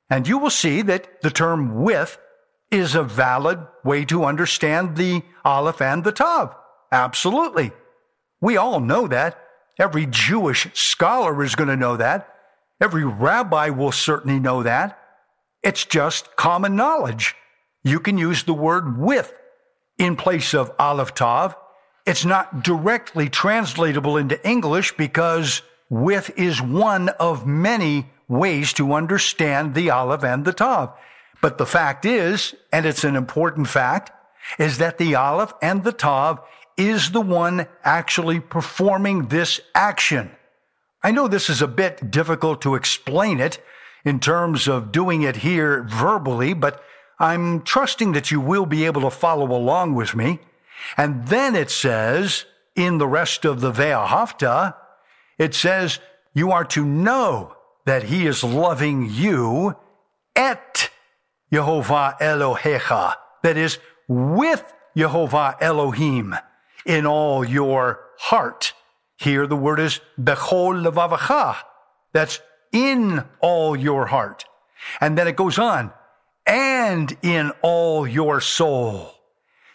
and 0.10 0.28
you 0.28 0.38
will 0.38 0.50
see 0.50 0.82
that 0.84 1.22
the 1.22 1.32
term 1.32 1.82
with 1.82 2.18
is 2.72 2.96
a 2.96 3.04
valid 3.04 3.60
way 3.84 4.06
to 4.06 4.26
understand 4.26 4.96
the 4.96 5.24
Aleph 5.44 5.82
and 5.82 6.04
the 6.04 6.12
Tav. 6.12 6.56
Absolutely. 6.92 7.72
We 8.42 8.58
all 8.58 8.80
know 8.80 9.08
that. 9.08 9.40
Every 9.80 10.06
Jewish 10.06 10.68
scholar 10.74 11.44
is 11.44 11.56
going 11.56 11.70
to 11.70 11.76
know 11.76 11.98
that. 11.98 12.34
Every 12.82 13.06
rabbi 13.06 13.70
will 13.70 13.92
certainly 13.92 14.40
know 14.40 14.64
that. 14.64 15.00
It's 15.64 15.86
just 15.86 16.36
common 16.36 16.76
knowledge. 16.76 17.36
You 17.84 18.00
can 18.00 18.18
use 18.18 18.44
the 18.44 18.54
word 18.54 19.00
with 19.00 19.34
in 19.98 20.16
place 20.16 20.54
of 20.54 20.72
Aleph 20.80 21.14
Tav. 21.14 21.56
It's 22.06 22.26
not 22.26 22.64
directly 22.64 23.30
translatable 23.30 24.18
into 24.18 24.48
English 24.48 24.96
because 24.98 25.62
with 25.90 26.32
is 26.38 26.62
one 26.62 27.10
of 27.10 27.46
many 27.46 28.12
ways 28.28 28.74
to 28.74 28.94
understand 28.94 29.74
the 29.74 29.90
Aleph 29.90 30.24
and 30.24 30.46
the 30.46 30.54
Tav. 30.54 30.92
But 31.42 31.58
the 31.58 31.66
fact 31.66 32.06
is, 32.06 32.56
and 32.72 32.86
it's 32.86 33.04
an 33.04 33.16
important 33.16 33.68
fact, 33.68 34.12
is 34.60 34.78
that 34.78 34.98
the 34.98 35.16
Aleph 35.16 35.54
and 35.62 35.84
the 35.84 35.92
Tav 35.92 36.40
is 36.78 37.12
the 37.12 37.22
one 37.22 37.68
actually 37.84 38.40
performing 38.40 39.28
this 39.28 39.60
action. 39.74 40.32
I 41.04 41.12
know 41.12 41.28
this 41.28 41.50
is 41.50 41.62
a 41.62 41.68
bit 41.68 42.12
difficult 42.12 42.62
to 42.64 42.76
explain 42.76 43.40
it 43.40 43.64
in 44.04 44.20
terms 44.20 44.68
of 44.68 44.92
doing 44.92 45.22
it 45.24 45.38
here 45.38 45.84
verbally, 45.84 46.54
but 46.54 46.84
I'm 47.20 47.62
trusting 47.62 48.12
that 48.14 48.32
you 48.32 48.42
will 48.42 48.66
be 48.66 48.86
able 48.86 49.02
to 49.02 49.10
follow 49.10 49.56
along 49.56 49.96
with 49.96 50.16
me. 50.16 50.40
And 50.98 51.28
then 51.28 51.56
it 51.56 51.72
says 51.72 52.46
in 52.76 52.98
the 52.98 53.08
rest 53.08 53.46
of 53.46 53.62
the 53.62 53.72
Ve'ahavta, 53.72 54.76
it 55.38 55.56
says, 55.56 56.00
you 56.34 56.52
are 56.52 56.66
to 56.66 56.84
know 56.84 57.56
that 57.86 58.04
he 58.04 58.26
is 58.26 58.44
loving 58.44 59.10
you 59.10 59.76
et 60.36 60.90
Jehovah 61.54 62.18
Elohecha, 62.20 63.16
that 63.44 63.58
is, 63.58 63.80
with 64.08 64.74
Jehovah 64.98 65.56
Elohim 65.62 66.36
in 66.86 67.06
all 67.06 67.44
your 67.46 68.02
heart. 68.18 68.74
Here 69.18 69.48
the 69.48 69.56
word 69.56 69.80
is 69.80 70.00
bechol 70.20 70.84
levavacha. 70.84 71.58
That's 72.14 72.40
in 72.72 73.24
all 73.40 73.76
your 73.76 74.08
heart. 74.08 74.46
And 75.02 75.18
then 75.18 75.28
it 75.28 75.36
goes 75.36 75.58
on, 75.58 75.92
and 76.46 77.18
in 77.22 77.52
all 77.62 78.08
your 78.08 78.42
soul. 78.42 79.12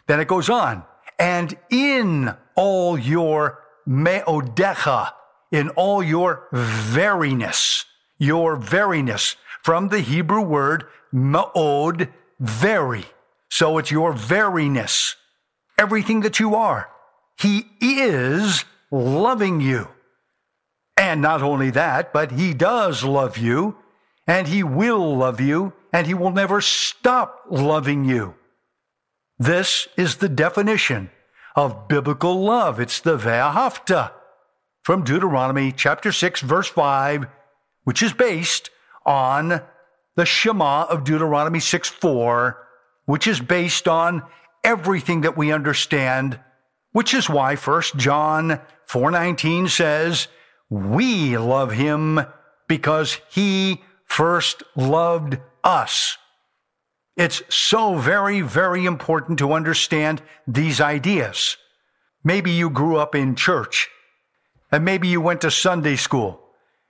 Then 0.06 0.20
it 0.20 0.28
goes 0.28 0.48
on, 0.48 0.84
and 1.18 1.56
in 1.70 2.34
all 2.54 2.98
your 2.98 3.60
meodecha, 3.88 5.12
in 5.50 5.70
all 5.70 6.02
your 6.02 6.46
veriness 6.52 7.84
your 8.20 8.56
veriness 8.56 9.34
from 9.62 9.88
the 9.88 10.00
Hebrew 10.00 10.42
word 10.42 10.84
ma'od, 11.12 12.12
very. 12.38 13.06
So 13.48 13.78
it's 13.78 13.90
your 13.90 14.12
veriness, 14.12 15.16
everything 15.76 16.20
that 16.20 16.38
you 16.38 16.54
are. 16.54 16.88
He 17.40 17.66
is 17.80 18.64
loving 18.90 19.60
you. 19.60 19.88
And 20.96 21.22
not 21.22 21.42
only 21.42 21.70
that, 21.70 22.12
but 22.12 22.32
he 22.32 22.52
does 22.52 23.02
love 23.02 23.38
you, 23.38 23.76
and 24.26 24.46
he 24.46 24.62
will 24.62 25.16
love 25.16 25.40
you, 25.40 25.72
and 25.92 26.06
he 26.06 26.14
will 26.14 26.30
never 26.30 26.60
stop 26.60 27.44
loving 27.48 28.04
you. 28.04 28.34
This 29.38 29.88
is 29.96 30.16
the 30.16 30.28
definition 30.28 31.10
of 31.56 31.88
biblical 31.88 32.44
love. 32.44 32.78
It's 32.78 33.00
the 33.00 33.16
Ve'ahavta 33.16 34.12
from 34.82 35.04
Deuteronomy 35.04 35.72
chapter 35.72 36.12
6, 36.12 36.42
verse 36.42 36.68
5 36.68 37.26
which 37.84 38.02
is 38.02 38.12
based 38.12 38.70
on 39.04 39.60
the 40.16 40.24
Shema 40.24 40.84
of 40.84 41.04
Deuteronomy 41.04 41.60
6 41.60 41.88
4, 41.88 42.68
which 43.06 43.26
is 43.26 43.40
based 43.40 43.88
on 43.88 44.22
everything 44.62 45.22
that 45.22 45.36
we 45.36 45.52
understand, 45.52 46.38
which 46.92 47.14
is 47.14 47.28
why 47.28 47.56
1 47.56 47.96
John 47.96 48.60
4:19 48.86 49.68
says, 49.68 50.28
"We 50.68 51.36
love 51.38 51.72
him 51.72 52.24
because 52.68 53.20
he 53.28 53.84
first 54.06 54.62
loved 54.76 55.38
us." 55.62 56.18
It's 57.16 57.42
so 57.48 57.96
very, 57.96 58.40
very 58.40 58.86
important 58.86 59.38
to 59.40 59.52
understand 59.52 60.22
these 60.46 60.80
ideas. 60.80 61.56
Maybe 62.24 62.50
you 62.50 62.70
grew 62.70 62.96
up 62.96 63.14
in 63.14 63.34
church, 63.34 63.88
and 64.72 64.84
maybe 64.84 65.08
you 65.08 65.20
went 65.20 65.40
to 65.42 65.50
Sunday 65.50 65.96
school, 65.96 66.40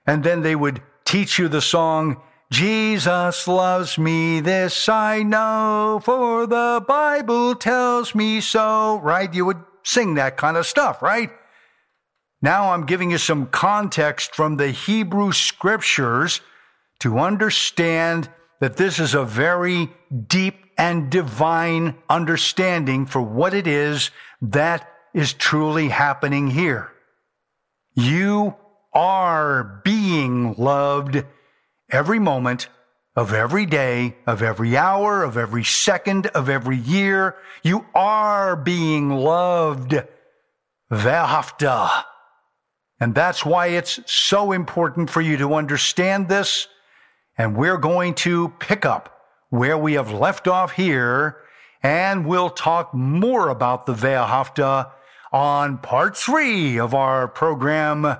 and 0.05 0.23
then 0.23 0.41
they 0.41 0.55
would 0.55 0.81
teach 1.05 1.37
you 1.37 1.47
the 1.47 1.61
song, 1.61 2.21
Jesus 2.51 3.47
loves 3.47 3.97
me, 3.97 4.41
this 4.41 4.89
I 4.89 5.23
know, 5.23 6.01
for 6.03 6.45
the 6.45 6.83
Bible 6.85 7.55
tells 7.55 8.13
me 8.13 8.41
so, 8.41 8.99
right? 8.99 9.33
You 9.33 9.45
would 9.45 9.63
sing 9.83 10.15
that 10.15 10.37
kind 10.37 10.57
of 10.57 10.65
stuff, 10.65 11.01
right? 11.01 11.31
Now 12.41 12.71
I'm 12.71 12.85
giving 12.85 13.11
you 13.11 13.17
some 13.17 13.47
context 13.47 14.35
from 14.35 14.57
the 14.57 14.71
Hebrew 14.71 15.31
scriptures 15.31 16.41
to 16.99 17.19
understand 17.19 18.29
that 18.59 18.77
this 18.77 18.99
is 18.99 19.13
a 19.13 19.23
very 19.23 19.89
deep 20.27 20.55
and 20.77 21.09
divine 21.09 21.95
understanding 22.09 23.05
for 23.05 23.21
what 23.21 23.53
it 23.53 23.67
is 23.67 24.11
that 24.41 24.87
is 25.13 25.33
truly 25.33 25.89
happening 25.89 26.47
here. 26.47 26.91
You 27.93 28.55
are 28.93 29.81
being 29.83 30.53
loved 30.55 31.23
every 31.89 32.19
moment 32.19 32.69
of 33.15 33.33
every 33.33 33.65
day, 33.65 34.15
of 34.25 34.41
every 34.41 34.77
hour, 34.77 35.23
of 35.23 35.37
every 35.37 35.63
second, 35.63 36.27
of 36.27 36.49
every 36.49 36.77
year. 36.77 37.35
You 37.63 37.85
are 37.93 38.55
being 38.55 39.09
loved. 39.09 39.95
Ve'ahavta. 40.91 42.03
And 42.99 43.15
that's 43.15 43.45
why 43.45 43.67
it's 43.67 43.99
so 44.05 44.51
important 44.51 45.09
for 45.09 45.21
you 45.21 45.37
to 45.37 45.55
understand 45.55 46.29
this. 46.29 46.67
And 47.37 47.57
we're 47.57 47.77
going 47.77 48.13
to 48.15 48.49
pick 48.59 48.85
up 48.85 49.21
where 49.49 49.77
we 49.77 49.93
have 49.93 50.11
left 50.11 50.47
off 50.47 50.73
here, 50.73 51.37
and 51.83 52.25
we'll 52.25 52.49
talk 52.49 52.93
more 52.93 53.49
about 53.49 53.85
the 53.85 53.93
Ve'ahavta 53.93 54.91
on 55.33 55.77
part 55.77 56.15
three 56.15 56.79
of 56.79 56.93
our 56.93 57.27
program 57.27 58.17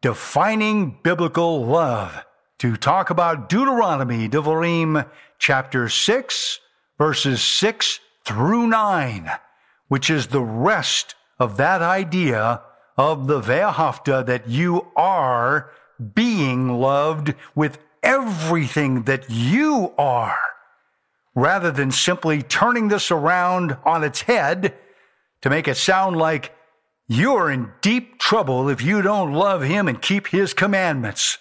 Defining 0.00 0.98
Biblical 1.02 1.64
Love. 1.64 2.24
To 2.62 2.76
talk 2.76 3.10
about 3.10 3.48
Deuteronomy, 3.48 4.28
Devarim, 4.28 5.04
chapter 5.36 5.88
6, 5.88 6.60
verses 6.96 7.42
6 7.42 7.98
through 8.24 8.68
9, 8.68 9.28
which 9.88 10.08
is 10.08 10.28
the 10.28 10.42
rest 10.42 11.16
of 11.40 11.56
that 11.56 11.82
idea 11.82 12.62
of 12.96 13.26
the 13.26 13.40
Ve'ahavta 13.40 14.24
that 14.26 14.48
you 14.48 14.86
are 14.94 15.72
being 16.14 16.78
loved 16.78 17.34
with 17.56 17.78
everything 18.00 19.02
that 19.02 19.28
you 19.28 19.92
are, 19.98 20.38
rather 21.34 21.72
than 21.72 21.90
simply 21.90 22.42
turning 22.44 22.86
this 22.86 23.10
around 23.10 23.76
on 23.84 24.04
its 24.04 24.20
head 24.20 24.72
to 25.40 25.50
make 25.50 25.66
it 25.66 25.76
sound 25.76 26.16
like 26.16 26.54
you're 27.08 27.50
in 27.50 27.72
deep 27.80 28.20
trouble 28.20 28.68
if 28.68 28.80
you 28.80 29.02
don't 29.02 29.32
love 29.32 29.62
him 29.62 29.88
and 29.88 30.00
keep 30.00 30.28
his 30.28 30.54
commandments. 30.54 31.38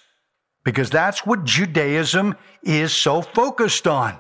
Because 0.64 0.90
that's 0.90 1.26
what 1.26 1.44
Judaism 1.44 2.36
is 2.64 2.94
so 2.94 3.22
focused 3.22 3.88
on. 3.88 4.20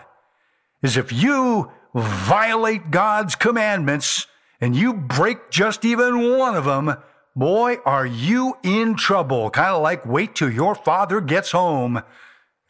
Is 0.81 0.97
if 0.97 1.11
you 1.11 1.71
violate 1.93 2.89
God's 2.89 3.35
commandments 3.35 4.25
and 4.59 4.75
you 4.75 4.93
break 4.93 5.51
just 5.51 5.85
even 5.85 6.37
one 6.37 6.55
of 6.55 6.65
them, 6.65 6.95
boy, 7.35 7.77
are 7.85 8.05
you 8.05 8.57
in 8.63 8.95
trouble. 8.95 9.49
Kind 9.49 9.69
of 9.69 9.81
like 9.81 10.05
wait 10.05 10.35
till 10.35 10.51
your 10.51 10.75
father 10.75 11.21
gets 11.21 11.51
home. 11.51 12.01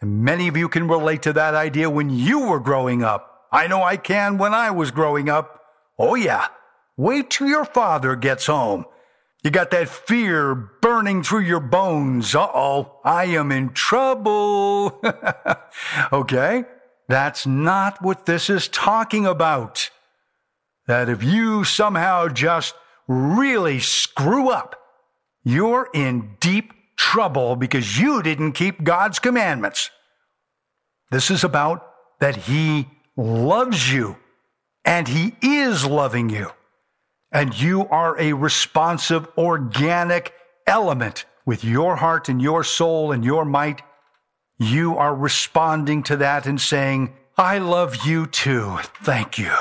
And 0.02 0.24
many 0.24 0.48
of 0.48 0.58
you 0.58 0.68
can 0.68 0.88
relate 0.88 1.22
to 1.24 1.34
that 1.34 1.54
idea 1.54 1.90
when 1.90 2.10
you 2.10 2.48
were 2.48 2.60
growing 2.60 3.04
up. 3.04 3.48
I 3.52 3.68
know 3.68 3.84
I 3.84 3.98
can 3.98 4.38
when 4.38 4.54
I 4.54 4.72
was 4.72 4.92
growing 4.92 5.30
up. 5.30 5.62
Oh 5.98 6.16
yeah. 6.16 6.48
Wait 6.98 7.30
till 7.30 7.48
your 7.48 7.66
father 7.66 8.16
gets 8.16 8.48
home. 8.48 8.86
You 9.44 9.50
got 9.50 9.72
that 9.72 9.90
fear 9.90 10.54
burning 10.54 11.24
through 11.24 11.42
your 11.42 11.60
bones. 11.60 12.36
Uh 12.36 12.48
oh, 12.54 13.00
I 13.04 13.26
am 13.26 13.52
in 13.52 13.70
trouble. 13.74 15.02
okay? 16.14 16.64
That's 17.08 17.48
not 17.48 18.02
what 18.04 18.26
this 18.26 18.50
is 18.50 18.68
talking 18.68 19.26
about. 19.26 19.90
That 20.86 21.10
if 21.10 21.24
you 21.24 21.64
somehow 21.64 22.28
just 22.28 22.76
really 23.08 23.80
screw 23.80 24.50
up, 24.50 24.76
you're 25.44 25.90
in 25.94 26.38
deep 26.40 26.72
trouble 26.96 27.56
because 27.56 28.00
you 28.00 28.22
didn't 28.22 28.52
keep 28.52 28.84
God's 28.84 29.18
commandments. 29.18 29.90
This 31.10 31.32
is 31.32 31.44
about 31.44 31.86
that 32.20 32.36
He 32.36 32.88
loves 33.18 33.92
you 33.92 34.18
and 34.86 35.08
He 35.08 35.36
is 35.42 35.84
loving 35.84 36.30
you 36.30 36.52
and 37.32 37.60
you 37.60 37.88
are 37.88 38.20
a 38.20 38.34
responsive, 38.34 39.28
organic 39.38 40.34
element 40.68 41.26
with 41.46 41.64
your 41.64 41.96
heart 41.96 42.30
and 42.30 42.42
your 42.42 42.64
soul 42.64 43.12
and 43.12 43.24
your 43.24 43.46
might, 43.46 43.82
you 44.58 44.98
are 44.98 45.16
responding 45.16 46.04
to 46.04 46.18
that 46.18 46.46
and 46.46 46.60
saying, 46.60 47.14
I 47.38 47.58
love 47.58 48.06
you 48.06 48.28
too. 48.28 48.78
Thank 49.04 49.38
you. 49.38 49.54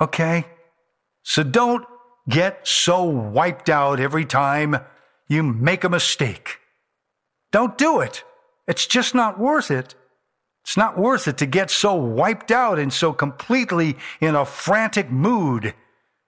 Okay? 0.00 0.44
So 1.22 1.42
don't 1.42 1.84
get 2.28 2.66
so 2.66 3.04
wiped 3.04 3.68
out 3.68 3.98
every 3.98 4.24
time 4.24 4.76
you 5.26 5.42
make 5.42 5.84
a 5.84 5.88
mistake. 5.88 6.60
Don't 7.50 7.76
do 7.78 8.00
it. 8.00 8.22
It's 8.68 8.86
just 8.86 9.14
not 9.14 9.38
worth 9.38 9.70
it. 9.70 9.94
It's 10.62 10.76
not 10.76 10.98
worth 10.98 11.28
it 11.28 11.38
to 11.38 11.46
get 11.46 11.70
so 11.70 11.94
wiped 11.94 12.50
out 12.50 12.78
and 12.78 12.92
so 12.92 13.12
completely 13.12 13.96
in 14.20 14.34
a 14.34 14.46
frantic 14.46 15.10
mood 15.10 15.74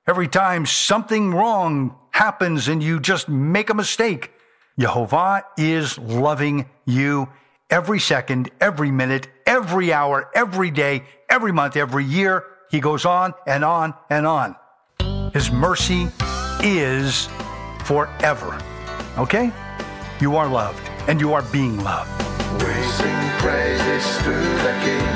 Every 0.09 0.29
time 0.29 0.67
something 0.67 1.35
wrong 1.35 1.97
happens 2.13 2.69
and 2.69 2.81
you 2.81 3.01
just 3.01 3.29
make 3.29 3.71
a 3.71 3.75
mistake, 3.75 4.31
Jehovah 4.79 5.43
is 5.59 5.99
loving 5.99 6.67
you 6.85 7.29
every 7.71 7.99
second, 7.99 8.49
every 8.61 8.93
minute, 8.93 9.27
every 9.49 9.93
hour, 9.93 10.31
every 10.33 10.71
day, 10.71 11.03
every 11.29 11.51
month, 11.51 11.77
every 11.77 12.05
year. 12.05 12.45
He 12.71 12.79
goes 12.79 13.05
on 13.05 13.35
and 13.49 13.65
on 13.65 13.95
and 14.09 14.29
on. 14.29 14.55
His 15.33 15.51
mercy 15.51 16.07
is 16.63 17.29
forever. 17.85 18.57
Okay? 19.19 19.51
You 20.21 20.37
are 20.37 20.47
loved 20.47 20.89
and 21.09 21.21
you 21.21 21.33
are 21.33 21.43
being 21.51 21.83
loved. 21.83 22.11
Praises 23.41 24.19
to 24.19 24.31
the 24.31 24.73
King, 24.85 25.16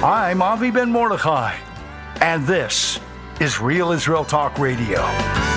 I'm 0.00 0.42
Avi 0.42 0.70
Ben 0.70 0.90
Mordechai, 0.90 1.56
and 2.20 2.46
this 2.46 3.00
is 3.40 3.60
Real 3.60 3.92
Israel 3.92 4.24
Talk 4.24 4.58
Radio. 4.58 5.47